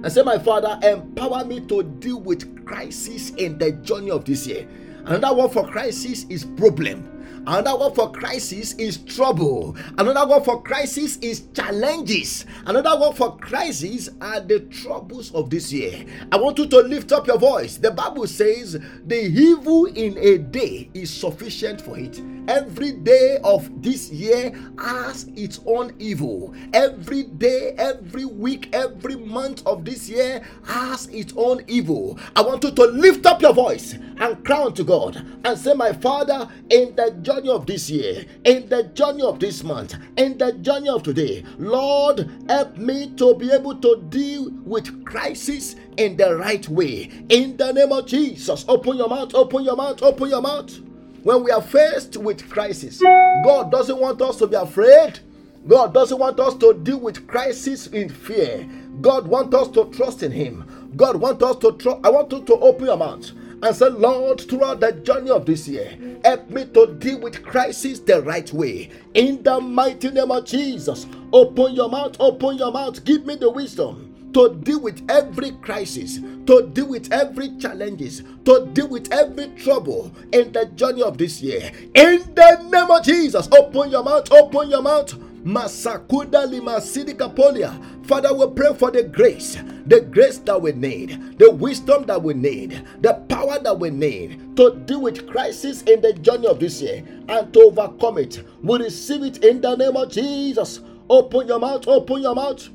and 0.03 0.11
say, 0.11 0.23
My 0.23 0.37
Father, 0.37 0.79
empower 0.83 1.45
me 1.45 1.59
to 1.61 1.83
deal 1.83 2.19
with 2.19 2.65
crisis 2.65 3.31
in 3.31 3.57
the 3.57 3.71
journey 3.73 4.11
of 4.11 4.25
this 4.25 4.47
year. 4.47 4.67
Another 5.05 5.35
word 5.35 5.51
for 5.51 5.67
crisis 5.67 6.25
is 6.29 6.45
problem. 6.45 7.20
Another 7.47 7.75
word 7.75 7.95
for 7.95 8.11
crisis 8.11 8.73
is 8.73 8.97
trouble. 8.97 9.75
Another 9.97 10.27
word 10.29 10.45
for 10.45 10.61
crisis 10.61 11.17
is 11.17 11.47
challenges. 11.53 12.45
Another 12.67 12.99
word 12.99 13.17
for 13.17 13.35
crisis 13.37 14.09
are 14.21 14.41
the 14.41 14.59
troubles 14.59 15.33
of 15.33 15.49
this 15.49 15.73
year. 15.73 16.05
I 16.31 16.37
want 16.37 16.59
you 16.59 16.67
to 16.67 16.77
lift 16.81 17.11
up 17.11 17.25
your 17.25 17.39
voice. 17.39 17.77
The 17.77 17.89
Bible 17.89 18.27
says, 18.27 18.73
The 19.07 19.21
evil 19.23 19.85
in 19.85 20.17
a 20.19 20.37
day 20.37 20.91
is 20.93 21.11
sufficient 21.11 21.81
for 21.81 21.97
it. 21.97 22.21
Every 22.47 22.91
day 22.91 23.39
of 23.43 23.81
this 23.81 24.11
year 24.11 24.51
has 24.79 25.25
its 25.35 25.59
own 25.65 25.93
evil. 25.99 26.53
Every 26.73 27.23
day, 27.23 27.73
every 27.77 28.25
week, 28.25 28.69
every 28.73 29.15
month 29.15 29.65
of 29.65 29.85
this 29.85 30.09
year 30.09 30.43
has 30.65 31.07
its 31.07 31.33
own 31.37 31.63
evil. 31.67 32.19
I 32.35 32.41
want 32.41 32.63
you 32.63 32.71
to 32.71 32.83
lift 32.85 33.25
up 33.25 33.41
your 33.41 33.53
voice 33.53 33.93
and 33.93 34.43
crown 34.45 34.73
to 34.75 34.83
God 34.83 35.15
and 35.43 35.57
say, 35.57 35.73
My 35.73 35.93
Father, 35.93 36.47
in 36.69 36.95
the 36.95 37.11
journey 37.31 37.49
of 37.49 37.65
this 37.65 37.89
year, 37.89 38.25
in 38.43 38.67
the 38.67 38.83
journey 38.83 39.23
of 39.23 39.39
this 39.39 39.63
month, 39.63 39.95
in 40.17 40.37
the 40.37 40.51
journey 40.53 40.89
of 40.89 41.03
today, 41.03 41.43
Lord, 41.57 42.29
help 42.49 42.77
me 42.77 43.11
to 43.15 43.35
be 43.35 43.51
able 43.51 43.75
to 43.75 44.03
deal 44.09 44.49
with 44.65 45.05
crisis 45.05 45.75
in 45.97 46.17
the 46.17 46.35
right 46.35 46.67
way. 46.67 47.09
In 47.29 47.55
the 47.55 47.71
name 47.71 47.91
of 47.91 48.05
Jesus, 48.05 48.65
open 48.67 48.97
your 48.97 49.07
mouth, 49.07 49.33
open 49.33 49.63
your 49.63 49.75
mouth, 49.75 50.01
open 50.03 50.29
your 50.29 50.41
mouth. 50.41 50.77
When 51.23 51.43
we 51.43 51.51
are 51.51 51.61
faced 51.61 52.17
with 52.17 52.49
crisis, 52.49 52.99
God 52.99 53.71
doesn't 53.71 53.99
want 53.99 54.21
us 54.21 54.37
to 54.37 54.47
be 54.47 54.55
afraid. 54.55 55.19
God 55.67 55.93
doesn't 55.93 56.17
want 56.17 56.39
us 56.39 56.55
to 56.55 56.73
deal 56.73 56.99
with 56.99 57.27
crisis 57.27 57.87
in 57.87 58.09
fear. 58.09 58.67
God 58.99 59.27
wants 59.27 59.55
us 59.55 59.67
to 59.69 59.85
trust 59.91 60.23
in 60.23 60.31
Him. 60.31 60.91
God 60.97 61.15
wants 61.17 61.43
us 61.43 61.55
to 61.57 61.73
trust. 61.73 61.99
I 62.03 62.09
want 62.09 62.31
you 62.31 62.41
to 62.41 62.53
open 62.55 62.87
your 62.87 62.97
mouth 62.97 63.31
and 63.63 63.75
say, 63.75 63.89
Lord, 63.89 64.41
throughout 64.41 64.79
the 64.79 64.91
journey 64.91 65.29
of 65.29 65.45
this 65.45 65.67
year, 65.67 65.97
help 66.23 66.49
me 66.49 66.65
to 66.73 66.95
deal 66.99 67.19
with 67.19 67.43
crisis 67.43 67.99
the 67.99 68.21
right 68.21 68.51
way. 68.53 68.89
In 69.13 69.43
the 69.43 69.59
mighty 69.59 70.09
name 70.09 70.31
of 70.31 70.45
Jesus, 70.45 71.05
open 71.31 71.73
your 71.73 71.89
mouth, 71.89 72.15
open 72.19 72.57
your 72.57 72.71
mouth, 72.71 73.03
give 73.05 73.25
me 73.25 73.35
the 73.35 73.49
wisdom 73.49 74.07
to 74.33 74.55
deal 74.63 74.79
with 74.79 75.05
every 75.09 75.51
crisis, 75.61 76.19
to 76.45 76.69
deal 76.73 76.87
with 76.87 77.11
every 77.11 77.55
challenges, 77.57 78.23
to 78.45 78.65
deal 78.73 78.87
with 78.87 79.11
every 79.11 79.47
trouble 79.49 80.11
in 80.31 80.51
the 80.51 80.65
journey 80.75 81.03
of 81.03 81.17
this 81.17 81.41
year. 81.41 81.71
In 81.95 82.19
the 82.33 82.67
name 82.71 82.89
of 82.89 83.03
Jesus, 83.03 83.47
open 83.51 83.91
your 83.91 84.03
mouth, 84.03 84.31
open 84.31 84.69
your 84.69 84.81
mouth. 84.81 85.13
Masakuda 85.43 86.49
lima 86.49 86.79
sidikapolia. 86.81 87.73
Father, 88.05 88.33
we 88.33 88.47
pray 88.53 88.73
for 88.73 88.91
the 88.91 89.03
grace, 89.03 89.57
the 89.85 90.01
grace 90.01 90.37
that 90.39 90.61
we 90.61 90.71
need, 90.71 91.37
the 91.39 91.49
wisdom 91.49 92.05
that 92.05 92.21
we 92.21 92.33
need, 92.33 92.83
the 93.01 93.13
power 93.29 93.57
that 93.59 93.79
we 93.79 93.89
need 93.89 94.55
to 94.57 94.75
deal 94.85 95.01
with 95.01 95.27
crisis 95.29 95.81
in 95.83 96.01
the 96.01 96.13
journey 96.13 96.47
of 96.47 96.59
this 96.59 96.81
year 96.81 97.03
and 97.29 97.53
to 97.53 97.61
overcome 97.61 98.17
it. 98.17 98.43
We 98.61 98.77
receive 98.79 99.23
it 99.23 99.43
in 99.43 99.61
the 99.61 99.75
name 99.75 99.97
of 99.97 100.11
Jesus. 100.11 100.81
Open 101.09 101.47
your 101.47 101.59
mouth, 101.59 101.87
open 101.87 102.21
your 102.21 102.35
mouth. 102.35 102.69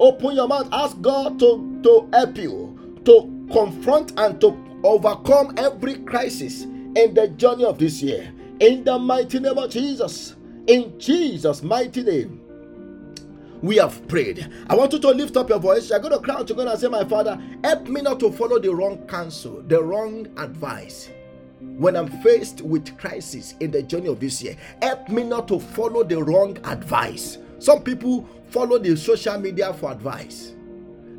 Open 0.00 0.34
your 0.34 0.48
mouth. 0.48 0.66
Ask 0.72 0.98
God 1.02 1.38
to, 1.40 1.80
to 1.82 2.08
help 2.12 2.38
you 2.38 3.00
to 3.04 3.46
confront 3.52 4.18
and 4.18 4.40
to 4.40 4.56
overcome 4.82 5.54
every 5.58 5.96
crisis 5.96 6.62
in 6.62 7.12
the 7.14 7.28
journey 7.36 7.64
of 7.64 7.78
this 7.78 8.02
year. 8.02 8.32
In 8.60 8.82
the 8.82 8.98
mighty 8.98 9.38
name 9.40 9.58
of 9.58 9.70
Jesus. 9.70 10.36
In 10.70 10.98
Jesus' 11.00 11.62
mighty 11.64 12.02
name. 12.04 12.40
We 13.60 13.76
have 13.76 14.06
prayed. 14.06 14.48
I 14.68 14.74
want 14.76 14.92
you 14.92 15.00
to 15.00 15.08
lift 15.10 15.36
up 15.36 15.48
your 15.48 15.58
voice. 15.58 15.90
You're 15.90 15.98
going 15.98 16.12
to 16.12 16.20
cry 16.20 16.36
out 16.36 16.46
to 16.46 16.54
God 16.54 16.68
and 16.68 16.78
say, 16.78 16.86
My 16.88 17.04
Father, 17.04 17.42
help 17.64 17.88
me 17.88 18.00
not 18.00 18.20
to 18.20 18.30
follow 18.30 18.58
the 18.60 18.72
wrong 18.72 19.04
counsel, 19.06 19.62
the 19.66 19.82
wrong 19.82 20.28
advice 20.36 21.10
when 21.60 21.96
I'm 21.96 22.08
faced 22.22 22.62
with 22.62 22.96
crisis 22.98 23.54
in 23.60 23.70
the 23.70 23.82
journey 23.82 24.08
of 24.08 24.20
this 24.20 24.42
year, 24.42 24.56
help 24.82 25.08
me 25.08 25.22
not 25.22 25.48
to 25.48 25.60
follow 25.60 26.04
the 26.04 26.22
wrong 26.22 26.58
advice. 26.64 27.38
Some 27.58 27.82
people 27.82 28.28
follow 28.48 28.78
the 28.78 28.96
social 28.96 29.38
media 29.38 29.72
for 29.74 29.92
advice. 29.92 30.54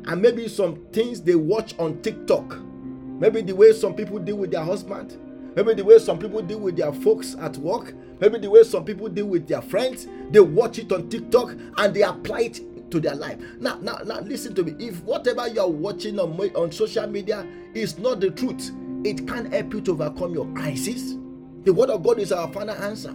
And 0.04 0.20
maybe 0.20 0.48
some 0.48 0.84
things 0.92 1.20
they 1.20 1.36
watch 1.36 1.78
on 1.78 2.02
TikTok. 2.02 2.58
Maybe 2.60 3.42
the 3.42 3.54
way 3.54 3.72
some 3.72 3.94
people 3.94 4.18
deal 4.18 4.36
with 4.36 4.50
their 4.50 4.64
husband. 4.64 5.16
Maybe 5.54 5.74
the 5.74 5.84
way 5.84 5.98
some 5.98 6.18
people 6.18 6.40
deal 6.42 6.60
with 6.60 6.76
their 6.76 6.92
folks 6.92 7.36
at 7.38 7.56
work. 7.58 7.94
Maybe 8.20 8.38
the 8.38 8.50
way 8.50 8.62
some 8.62 8.84
people 8.84 9.08
deal 9.08 9.26
with 9.26 9.46
their 9.46 9.62
friends. 9.62 10.06
They 10.30 10.40
watch 10.40 10.78
it 10.78 10.92
on 10.92 11.08
TikTok 11.10 11.54
and 11.76 11.94
they 11.94 12.02
apply 12.02 12.40
it 12.42 12.90
to 12.90 13.00
their 13.00 13.14
life. 13.14 13.38
Now, 13.58 13.78
now, 13.80 13.98
now, 14.04 14.20
listen 14.20 14.54
to 14.54 14.62
me. 14.64 14.74
If 14.78 15.02
whatever 15.02 15.48
you 15.48 15.60
are 15.60 15.68
watching 15.68 16.18
on, 16.18 16.38
on 16.54 16.72
social 16.72 17.06
media 17.06 17.46
is 17.74 17.98
not 17.98 18.20
the 18.20 18.30
truth, 18.30 18.70
it 19.04 19.26
can't 19.26 19.52
help 19.52 19.74
you 19.74 19.80
to 19.82 19.92
overcome 19.92 20.34
your 20.34 20.46
crisis. 20.54 21.14
The 21.64 21.72
word 21.72 21.90
of 21.90 22.02
God 22.02 22.18
is 22.18 22.32
our 22.32 22.50
final 22.52 22.76
answer. 22.76 23.14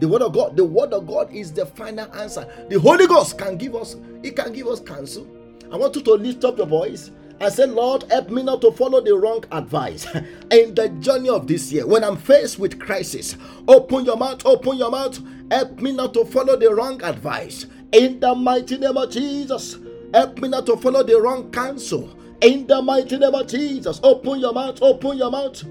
The 0.00 0.06
word 0.06 0.22
of 0.22 0.32
God, 0.32 0.56
the 0.56 0.64
word 0.64 0.92
of 0.92 1.06
God 1.06 1.32
is 1.32 1.52
the 1.52 1.66
final 1.66 2.12
answer. 2.14 2.46
The 2.68 2.78
Holy 2.78 3.06
Ghost 3.06 3.36
can 3.36 3.56
give 3.56 3.74
us, 3.74 3.96
it 4.22 4.36
can 4.36 4.52
give 4.52 4.68
us 4.68 4.80
counsel. 4.80 5.26
I 5.72 5.76
want 5.76 5.96
you 5.96 6.02
to 6.02 6.12
lift 6.14 6.44
up 6.44 6.58
your 6.58 6.66
voice 6.66 7.10
and 7.40 7.52
say, 7.52 7.66
Lord, 7.66 8.04
help 8.10 8.30
me 8.30 8.42
not 8.42 8.60
to 8.62 8.72
follow 8.72 9.00
the 9.00 9.16
wrong 9.16 9.44
advice 9.52 10.06
in 10.50 10.74
the 10.74 10.88
journey 11.00 11.28
of 11.28 11.46
this 11.46 11.70
year. 11.72 11.86
When 11.86 12.04
I'm 12.04 12.16
faced 12.16 12.58
with 12.58 12.80
crisis, 12.80 13.36
open 13.66 14.04
your 14.04 14.16
mouth, 14.16 14.44
open 14.44 14.76
your 14.76 14.90
mouth. 14.90 15.20
Help 15.50 15.80
me 15.80 15.92
not 15.92 16.14
to 16.14 16.24
follow 16.24 16.56
the 16.56 16.74
wrong 16.74 17.02
advice 17.02 17.66
in 17.92 18.20
the 18.20 18.34
mighty 18.34 18.78
name 18.78 18.96
of 18.96 19.10
Jesus. 19.10 19.78
Help 20.12 20.38
me 20.38 20.48
not 20.48 20.66
to 20.66 20.76
follow 20.76 21.02
the 21.02 21.20
wrong 21.20 21.50
counsel 21.50 22.10
in 22.40 22.66
the 22.66 22.80
mighty 22.82 23.16
name 23.18 23.34
of 23.34 23.46
Jesus. 23.46 24.00
Open 24.02 24.40
your 24.40 24.52
mouth, 24.52 24.80
open 24.82 25.18
your 25.18 25.30
mouth. 25.30 25.62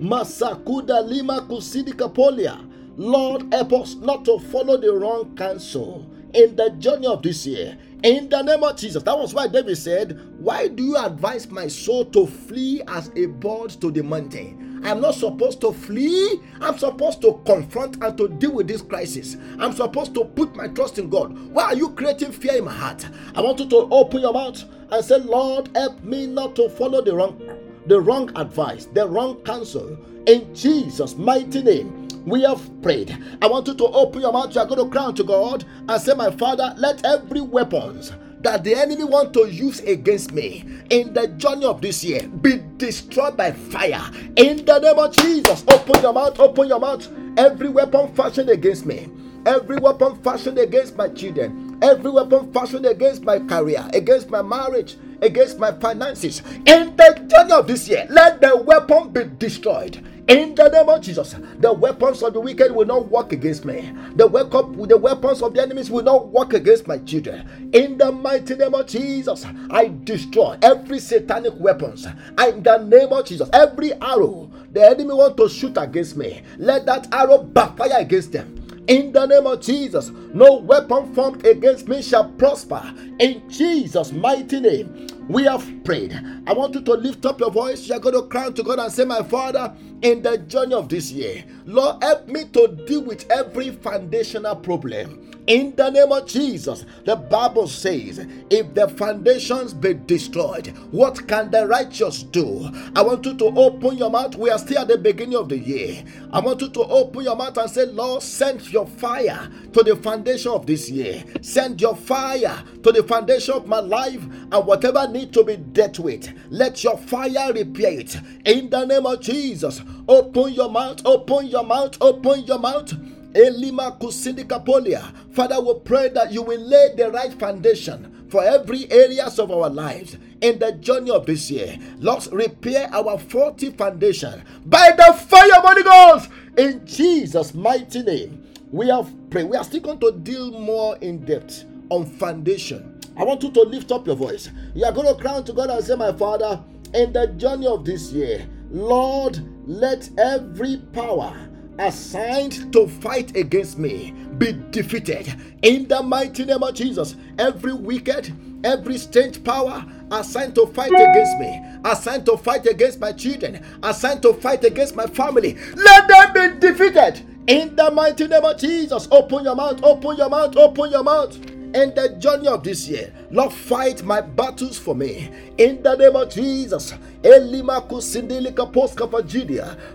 Masakuda 0.00 1.06
lima 1.08 1.42
kusidika 1.42 2.12
polia. 2.12 2.58
Lord, 2.96 3.52
help 3.52 3.72
us 3.74 3.94
not 3.94 4.24
to 4.26 4.38
follow 4.38 4.76
the 4.76 4.92
wrong 4.92 5.34
counsel 5.36 6.06
in 6.34 6.56
the 6.56 6.70
journey 6.78 7.06
of 7.06 7.22
this 7.22 7.46
year. 7.46 7.76
In 8.02 8.28
the 8.28 8.42
name 8.42 8.64
of 8.64 8.76
Jesus. 8.76 9.02
That 9.02 9.18
was 9.18 9.32
why 9.32 9.46
David 9.46 9.78
said, 9.78 10.18
Why 10.38 10.68
do 10.68 10.82
you 10.82 10.96
advise 10.96 11.48
my 11.50 11.68
soul 11.68 12.04
to 12.06 12.26
flee 12.26 12.82
as 12.88 13.10
a 13.14 13.26
bird 13.26 13.70
to 13.80 13.90
the 13.90 14.02
mountain? 14.02 14.80
I'm 14.84 15.00
not 15.00 15.14
supposed 15.14 15.60
to 15.60 15.72
flee. 15.72 16.40
I'm 16.60 16.76
supposed 16.76 17.22
to 17.22 17.40
confront 17.46 18.02
and 18.02 18.18
to 18.18 18.28
deal 18.28 18.52
with 18.52 18.66
this 18.66 18.82
crisis. 18.82 19.36
I'm 19.60 19.72
supposed 19.72 20.14
to 20.14 20.24
put 20.24 20.56
my 20.56 20.66
trust 20.68 20.98
in 20.98 21.08
God. 21.08 21.38
Why 21.52 21.64
are 21.66 21.74
you 21.76 21.90
creating 21.90 22.32
fear 22.32 22.56
in 22.56 22.64
my 22.64 22.72
heart? 22.72 23.06
I 23.36 23.40
want 23.40 23.60
you 23.60 23.68
to 23.68 23.88
open 23.92 24.20
your 24.20 24.32
mouth 24.32 24.64
and 24.90 25.04
say, 25.04 25.18
Lord, 25.18 25.70
help 25.76 26.02
me 26.02 26.26
not 26.26 26.56
to 26.56 26.68
follow 26.68 27.00
the 27.00 27.14
wrong, 27.14 27.40
the 27.86 28.00
wrong 28.00 28.32
advice, 28.36 28.86
the 28.86 29.06
wrong 29.06 29.36
counsel. 29.44 29.96
In 30.26 30.52
Jesus' 30.54 31.16
mighty 31.16 31.62
name 31.62 32.01
we 32.26 32.42
have 32.42 32.60
prayed. 32.82 33.16
I 33.40 33.46
want 33.46 33.66
you 33.66 33.74
to 33.74 33.84
open 33.86 34.20
your 34.20 34.32
mouth. 34.32 34.54
You 34.54 34.60
are 34.60 34.66
going 34.66 34.84
to 34.84 34.90
cry 34.90 35.12
to 35.12 35.24
God 35.24 35.64
and 35.88 36.00
say, 36.00 36.14
My 36.14 36.30
Father, 36.30 36.74
let 36.78 37.04
every 37.04 37.40
weapons 37.40 38.12
that 38.42 38.64
the 38.64 38.74
enemy 38.74 39.04
want 39.04 39.32
to 39.34 39.46
use 39.48 39.80
against 39.80 40.32
me 40.32 40.64
in 40.90 41.14
the 41.14 41.28
journey 41.28 41.64
of 41.64 41.80
this 41.80 42.02
year 42.02 42.26
be 42.28 42.60
destroyed 42.76 43.36
by 43.36 43.52
fire. 43.52 44.02
In 44.36 44.64
the 44.64 44.78
name 44.80 44.98
of 44.98 45.12
Jesus, 45.16 45.64
open 45.68 46.02
your 46.02 46.12
mouth, 46.12 46.38
open 46.40 46.68
your 46.68 46.80
mouth. 46.80 47.08
Every 47.38 47.68
weapon 47.68 48.12
fashioned 48.14 48.50
against 48.50 48.84
me, 48.84 49.08
every 49.46 49.76
weapon 49.76 50.20
fashioned 50.22 50.58
against 50.58 50.96
my 50.96 51.08
children, 51.08 51.78
every 51.82 52.10
weapon 52.10 52.52
fashioned 52.52 52.84
against 52.86 53.22
my 53.24 53.38
career, 53.38 53.88
against 53.94 54.28
my 54.28 54.42
marriage, 54.42 54.96
against 55.22 55.58
my 55.58 55.72
finances, 55.72 56.40
in 56.66 56.94
the 56.96 57.26
journey 57.28 57.52
of 57.52 57.66
this 57.66 57.88
year, 57.88 58.06
let 58.10 58.40
the 58.40 58.56
weapon 58.56 59.10
be 59.10 59.24
destroyed 59.38 60.04
in 60.28 60.54
the 60.54 60.68
name 60.68 60.88
of 60.88 61.00
Jesus, 61.00 61.34
the 61.58 61.72
weapons 61.72 62.22
of 62.22 62.32
the 62.32 62.40
wicked 62.40 62.72
will 62.72 62.86
not 62.86 63.10
work 63.10 63.32
against 63.32 63.64
me. 63.64 63.92
The 64.14 64.26
weapon, 64.26 64.88
the 64.88 64.96
weapons 64.96 65.42
of 65.42 65.54
the 65.54 65.62
enemies 65.62 65.90
will 65.90 66.04
not 66.04 66.28
work 66.28 66.52
against 66.52 66.86
my 66.86 66.98
children. 66.98 67.70
In 67.72 67.98
the 67.98 68.12
mighty 68.12 68.54
name 68.54 68.74
of 68.74 68.86
Jesus, 68.86 69.44
I 69.70 69.92
destroy 70.04 70.56
every 70.62 71.00
satanic 71.00 71.54
weapons. 71.58 72.06
In 72.06 72.62
the 72.62 72.78
name 72.78 73.12
of 73.12 73.26
Jesus, 73.26 73.48
every 73.52 73.92
arrow 73.94 74.50
the 74.72 74.88
enemy 74.88 75.12
want 75.12 75.36
to 75.36 75.48
shoot 75.48 75.76
against 75.76 76.16
me, 76.16 76.42
let 76.56 76.86
that 76.86 77.06
arrow 77.12 77.38
backfire 77.42 77.98
against 77.98 78.32
them. 78.32 78.61
In 78.88 79.12
the 79.12 79.26
name 79.26 79.46
of 79.46 79.62
Jesus, 79.62 80.10
no 80.34 80.58
weapon 80.58 81.14
formed 81.14 81.46
against 81.46 81.88
me 81.88 82.02
shall 82.02 82.28
prosper. 82.30 82.82
In 83.20 83.42
Jesus' 83.48 84.12
mighty 84.12 84.60
name, 84.60 85.08
we 85.28 85.44
have 85.44 85.66
prayed. 85.84 86.14
I 86.46 86.52
want 86.52 86.74
you 86.74 86.82
to 86.82 86.94
lift 86.94 87.26
up 87.26 87.40
your 87.40 87.50
voice. 87.50 87.88
You're 87.88 88.00
going 88.00 88.14
to 88.16 88.22
cry 88.28 88.50
to 88.50 88.62
God 88.62 88.80
and 88.80 88.92
say, 88.92 89.04
My 89.06 89.22
Father, 89.22 89.74
in 90.02 90.22
the 90.22 90.38
journey 90.38 90.74
of 90.74 90.88
this 90.90 91.12
year, 91.12 91.44
Lord, 91.64 92.02
help 92.02 92.28
me 92.28 92.44
to 92.52 92.76
deal 92.86 93.02
with 93.02 93.30
every 93.30 93.70
foundational 93.70 94.56
problem 94.56 95.31
in 95.46 95.74
the 95.74 95.90
name 95.90 96.12
of 96.12 96.26
Jesus, 96.26 96.84
the 97.04 97.16
Bible 97.16 97.66
says, 97.66 98.24
if 98.50 98.74
the 98.74 98.88
foundations 98.88 99.74
be 99.74 99.94
destroyed, 99.94 100.68
what 100.92 101.26
can 101.26 101.50
the 101.50 101.66
righteous 101.66 102.22
do? 102.22 102.70
I 102.94 103.02
want 103.02 103.26
you 103.26 103.34
to 103.34 103.46
open 103.46 103.98
your 103.98 104.10
mouth. 104.10 104.36
We 104.36 104.50
are 104.50 104.58
still 104.58 104.78
at 104.78 104.88
the 104.88 104.98
beginning 104.98 105.36
of 105.36 105.48
the 105.48 105.58
year. 105.58 106.04
I 106.32 106.40
want 106.40 106.60
you 106.60 106.70
to 106.70 106.80
open 106.80 107.24
your 107.24 107.36
mouth 107.36 107.58
and 107.58 107.70
say, 107.70 107.86
Lord, 107.86 108.22
send 108.22 108.72
your 108.72 108.86
fire 108.86 109.50
to 109.72 109.82
the 109.82 109.96
foundation 109.96 110.52
of 110.52 110.66
this 110.66 110.88
year. 110.88 111.24
Send 111.40 111.80
your 111.80 111.96
fire 111.96 112.62
to 112.82 112.92
the 112.92 113.02
foundation 113.02 113.54
of 113.54 113.66
my 113.66 113.80
life 113.80 114.22
and 114.22 114.66
whatever 114.66 115.08
need 115.08 115.32
to 115.32 115.44
be 115.44 115.56
dealt 115.56 115.98
with. 115.98 116.32
Let 116.50 116.84
your 116.84 116.96
fire 116.98 117.52
repair 117.52 118.00
it. 118.00 118.16
In 118.44 118.70
the 118.70 118.84
name 118.84 119.06
of 119.06 119.20
Jesus, 119.20 119.82
open 120.06 120.52
your 120.52 120.70
mouth, 120.70 121.02
open 121.04 121.46
your 121.46 121.64
mouth, 121.64 121.96
open 122.00 122.44
your 122.44 122.58
mouth. 122.58 122.92
Elima 123.34 123.98
Kusindikapolia. 123.98 125.12
Father, 125.32 125.60
we 125.60 125.74
pray 125.84 126.08
that 126.10 126.32
you 126.32 126.42
will 126.42 126.60
lay 126.60 126.94
the 126.96 127.10
right 127.10 127.32
foundation 127.38 128.26
for 128.28 128.42
every 128.44 128.90
areas 128.90 129.38
of 129.38 129.50
our 129.50 129.68
lives 129.68 130.16
in 130.40 130.58
the 130.58 130.72
journey 130.72 131.10
of 131.10 131.26
this 131.26 131.50
year. 131.50 131.78
Lord, 131.98 132.26
repair 132.32 132.88
our 132.92 133.18
faulty 133.18 133.70
foundation 133.70 134.42
by 134.66 134.92
the 134.96 135.12
fire 135.12 135.56
of 135.56 135.64
Holy 135.64 135.82
Ghost 135.82 136.30
in 136.56 136.86
Jesus' 136.86 137.54
mighty 137.54 138.02
name. 138.02 138.42
We 138.70 138.88
have 138.88 139.10
prayed. 139.30 139.48
We 139.50 139.56
are 139.56 139.64
still 139.64 139.80
going 139.80 140.00
to 140.00 140.12
deal 140.12 140.50
more 140.50 140.96
in 140.98 141.24
depth 141.24 141.64
on 141.90 142.06
foundation. 142.06 142.98
I 143.16 143.24
want 143.24 143.42
you 143.42 143.50
to 143.50 143.60
lift 143.62 143.92
up 143.92 144.06
your 144.06 144.16
voice. 144.16 144.48
You 144.74 144.86
are 144.86 144.92
going 144.92 145.14
to 145.14 145.20
cry 145.20 145.42
to 145.42 145.52
God 145.52 145.68
and 145.70 145.84
say, 145.84 145.94
My 145.94 146.12
Father, 146.12 146.62
in 146.94 147.12
the 147.12 147.26
journey 147.28 147.66
of 147.66 147.84
this 147.84 148.12
year, 148.12 148.46
Lord, 148.70 149.38
let 149.68 150.08
every 150.18 150.78
power 150.94 151.36
assigned 151.82 152.72
to 152.72 152.86
fight 152.86 153.36
against 153.36 153.78
me 153.78 154.12
be 154.38 154.52
defeated 154.70 155.34
in 155.62 155.88
the 155.88 156.02
mighty 156.02 156.44
name 156.44 156.62
of 156.62 156.74
Jesus. 156.74 157.16
Every 157.38 157.72
wicked, 157.72 158.32
every 158.64 158.98
strange 158.98 159.42
power 159.42 159.84
assigned 160.10 160.54
to 160.54 160.66
fight 160.68 160.92
against 160.92 161.38
me, 161.38 161.60
assigned 161.84 162.26
to 162.26 162.36
fight 162.36 162.66
against 162.66 163.00
my 163.00 163.12
children, 163.12 163.64
assigned 163.82 164.22
to 164.22 164.32
fight 164.34 164.64
against 164.64 164.94
my 164.94 165.06
family, 165.06 165.56
let 165.74 166.06
them 166.08 166.60
be 166.60 166.68
defeated 166.68 167.20
in 167.48 167.74
the 167.74 167.90
mighty 167.90 168.28
name 168.28 168.44
of 168.44 168.58
Jesus. 168.58 169.08
Open 169.10 169.44
your 169.44 169.56
mouth, 169.56 169.82
open 169.82 170.16
your 170.16 170.28
mouth, 170.28 170.56
open 170.56 170.90
your 170.90 171.02
mouth. 171.02 171.36
In 171.74 171.94
the 171.94 172.16
journey 172.18 172.48
of 172.48 172.62
this 172.62 172.88
year. 172.88 173.12
Lord, 173.30 173.52
fight 173.52 174.02
my 174.02 174.20
battles 174.20 174.78
for 174.78 174.94
me. 174.94 175.30
In 175.58 175.82
the 175.82 175.96
name 175.96 176.16
of 176.16 176.30
Jesus. 176.30 176.94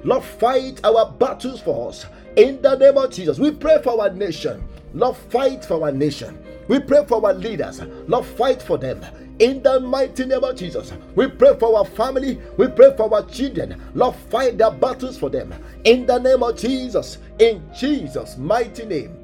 Lord, 0.03 0.23
fight 0.23 0.81
our 0.83 1.11
battles 1.11 1.61
for 1.61 1.89
us. 1.89 2.05
In 2.35 2.61
the 2.61 2.75
name 2.75 2.97
of 2.97 3.11
Jesus. 3.11 3.39
We 3.39 3.51
pray 3.51 3.81
for 3.81 4.01
our 4.01 4.09
nation. 4.09 4.63
Lord, 4.93 5.17
fight 5.17 5.65
for 5.65 5.83
our 5.83 5.91
nation. 5.91 6.37
We 6.67 6.79
pray 6.79 7.05
for 7.05 7.25
our 7.25 7.33
leaders. 7.33 7.81
Lord, 8.07 8.25
fight 8.25 8.61
for 8.61 8.77
them. 8.77 9.03
In 9.39 9.61
the 9.61 9.79
mighty 9.79 10.25
name 10.25 10.43
of 10.43 10.55
Jesus, 10.55 10.91
we 11.13 11.27
pray 11.27 11.55
for 11.59 11.77
our 11.77 11.85
family. 11.85 12.41
We 12.57 12.69
pray 12.69 12.95
for 12.97 13.13
our 13.13 13.23
children. 13.23 13.79
Lord, 13.93 14.15
fight 14.15 14.57
their 14.57 14.71
battles 14.71 15.15
for 15.15 15.29
them. 15.29 15.53
In 15.83 16.07
the 16.07 16.17
name 16.17 16.41
of 16.41 16.57
Jesus, 16.57 17.19
in 17.37 17.61
Jesus' 17.77 18.35
mighty 18.37 18.85
name, 18.85 19.15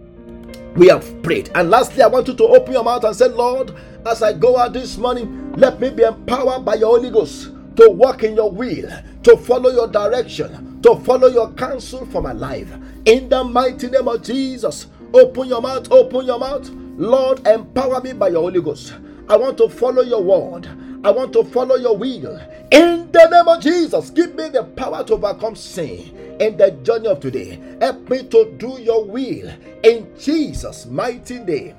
we 0.76 0.88
have 0.88 1.22
prayed. 1.24 1.50
And 1.56 1.70
lastly, 1.70 2.02
I 2.02 2.08
want 2.08 2.28
you 2.28 2.34
to 2.36 2.44
open 2.44 2.74
your 2.74 2.84
mouth 2.84 3.04
and 3.04 3.16
say, 3.16 3.28
Lord, 3.28 3.76
as 4.06 4.22
I 4.24 4.34
go 4.34 4.58
out 4.58 4.74
this 4.74 4.98
morning, 4.98 5.54
let 5.54 5.80
me 5.80 5.90
be 5.90 6.04
empowered 6.04 6.66
by 6.66 6.76
your 6.76 6.98
Holy 6.98 7.10
Ghost 7.10 7.52
to 7.76 7.90
walk 7.90 8.24
in 8.24 8.36
your 8.36 8.52
will, 8.52 8.90
to 9.24 9.38
follow 9.38 9.70
your 9.70 9.88
direction, 9.88 10.82
to 10.82 10.96
follow 10.98 11.28
your 11.28 11.52
counsel 11.54 12.06
for 12.08 12.22
my 12.22 12.34
life. 12.34 12.72
In 13.06 13.30
the 13.30 13.44
mighty 13.44 13.90
name 13.90 14.08
of 14.08 14.24
Jesus, 14.24 14.88
open 15.14 15.48
your 15.48 15.62
mouth, 15.62 15.92
open 15.92 16.26
your 16.26 16.40
mouth. 16.40 16.70
Lord, 16.70 17.46
empower 17.48 18.02
me 18.02 18.14
by 18.14 18.30
your 18.30 18.42
Holy 18.42 18.62
Ghost. 18.62 18.94
I 19.30 19.38
want 19.38 19.58
to 19.60 19.70
follow 19.70 20.02
your 20.02 20.22
word. 20.22 20.68
I 21.04 21.12
want 21.12 21.34
to 21.34 21.44
follow 21.44 21.76
your 21.76 21.98
will. 21.98 22.40
In 22.72 23.12
the 23.12 23.28
name 23.30 23.48
of 23.48 23.62
Jesus, 23.62 24.10
give 24.10 24.36
me 24.36 24.48
the 24.48 24.64
power 24.64 25.04
to 25.04 25.16
overcome 25.16 25.56
sin 25.56 26.38
in 26.40 26.56
the 26.56 26.72
journey 26.84 27.08
of 27.08 27.20
today. 27.20 27.60
Help 27.82 28.10
me 28.10 28.24
to 28.24 28.54
do 28.58 28.82
your 28.82 29.04
will. 29.04 29.52
In 29.84 30.08
Jesus' 30.18 30.86
mighty 30.86 31.40
name, 31.40 31.76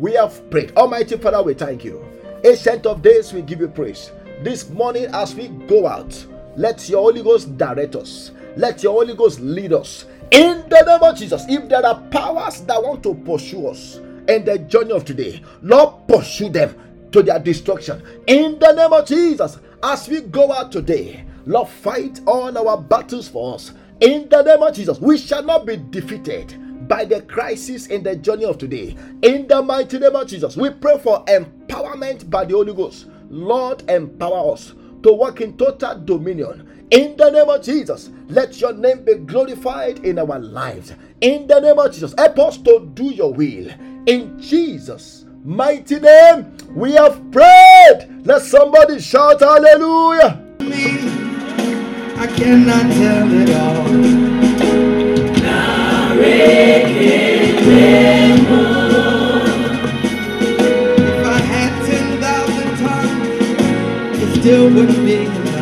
we 0.00 0.14
have 0.14 0.50
prayed. 0.50 0.76
Almighty 0.76 1.16
Father, 1.16 1.40
we 1.40 1.54
thank 1.54 1.84
you. 1.84 2.04
Ancient 2.44 2.84
of 2.84 3.00
days, 3.00 3.32
we 3.32 3.42
give 3.42 3.60
you 3.60 3.68
praise. 3.68 4.10
This 4.42 4.68
morning, 4.68 5.06
as 5.12 5.36
we 5.36 5.48
go 5.48 5.86
out, 5.86 6.26
let 6.56 6.88
your 6.88 7.02
Holy 7.02 7.22
Ghost 7.22 7.56
direct 7.56 7.94
us. 7.94 8.32
Let 8.56 8.82
your 8.82 8.94
Holy 8.94 9.14
Ghost 9.14 9.38
lead 9.38 9.72
us. 9.72 10.04
In 10.32 10.68
the 10.68 10.82
name 10.84 11.02
of 11.08 11.16
Jesus, 11.16 11.44
if 11.48 11.68
there 11.68 11.86
are 11.86 12.00
powers 12.10 12.62
that 12.62 12.82
want 12.82 13.04
to 13.04 13.14
pursue 13.14 13.68
us, 13.68 14.00
in 14.28 14.44
the 14.44 14.58
journey 14.58 14.92
of 14.92 15.04
today. 15.04 15.42
Lord, 15.62 16.08
pursue 16.08 16.48
them 16.48 16.74
to 17.14 17.22
their 17.22 17.38
destruction. 17.38 18.02
In 18.26 18.58
the 18.58 18.72
name 18.72 18.92
of 18.92 19.06
Jesus, 19.06 19.58
as 19.84 20.08
we 20.08 20.20
go 20.22 20.52
out 20.52 20.72
today, 20.72 21.24
Lord, 21.46 21.68
fight 21.68 22.20
all 22.26 22.58
our 22.58 22.76
battles 22.76 23.28
for 23.28 23.54
us. 23.54 23.72
In 24.00 24.28
the 24.28 24.42
name 24.42 24.60
of 24.60 24.74
Jesus, 24.74 24.98
we 25.00 25.16
shall 25.16 25.44
not 25.44 25.64
be 25.64 25.76
defeated 25.76 26.88
by 26.88 27.04
the 27.04 27.22
crisis 27.22 27.86
in 27.86 28.02
the 28.02 28.16
journey 28.16 28.44
of 28.44 28.58
today. 28.58 28.96
In 29.22 29.46
the 29.46 29.62
mighty 29.62 30.00
name 30.00 30.16
of 30.16 30.26
Jesus, 30.26 30.56
we 30.56 30.70
pray 30.70 30.98
for 30.98 31.24
empowerment 31.26 32.28
by 32.28 32.44
the 32.46 32.54
Holy 32.54 32.74
Ghost. 32.74 33.06
Lord, 33.30 33.88
empower 33.88 34.52
us 34.52 34.74
to 35.04 35.12
walk 35.12 35.40
in 35.40 35.56
total 35.56 36.00
dominion. 36.00 36.88
In 36.90 37.16
the 37.16 37.30
name 37.30 37.48
of 37.48 37.62
Jesus, 37.62 38.10
let 38.26 38.60
your 38.60 38.72
name 38.72 39.04
be 39.04 39.14
glorified 39.14 40.04
in 40.04 40.18
our 40.18 40.40
lives. 40.40 40.92
In 41.20 41.46
the 41.46 41.60
name 41.60 41.78
of 41.78 41.92
Jesus, 41.92 42.12
help 42.18 42.40
us 42.40 42.58
to 42.58 42.90
do 42.94 43.04
your 43.04 43.32
will. 43.32 43.70
In 44.06 44.36
Jesus' 44.40 45.23
mighty 45.44 46.00
name, 46.00 46.56
we 46.74 46.92
have 46.92 47.20
prayed. 47.30 48.22
Let 48.24 48.42
somebody 48.42 48.98
shout 49.00 49.40
hallelujah. 49.40 50.40
I 52.16 52.26
cannot 52.26 52.90
tell 52.92 53.30
it 53.30 53.50
all. 53.50 53.84
If 60.96 61.26
I 61.26 61.38
had 61.38 61.72
10,000 61.86 62.78
tongues, 62.78 64.22
it 64.22 64.40
still 64.40 64.66
wouldn't 64.70 65.04
be 65.04 65.53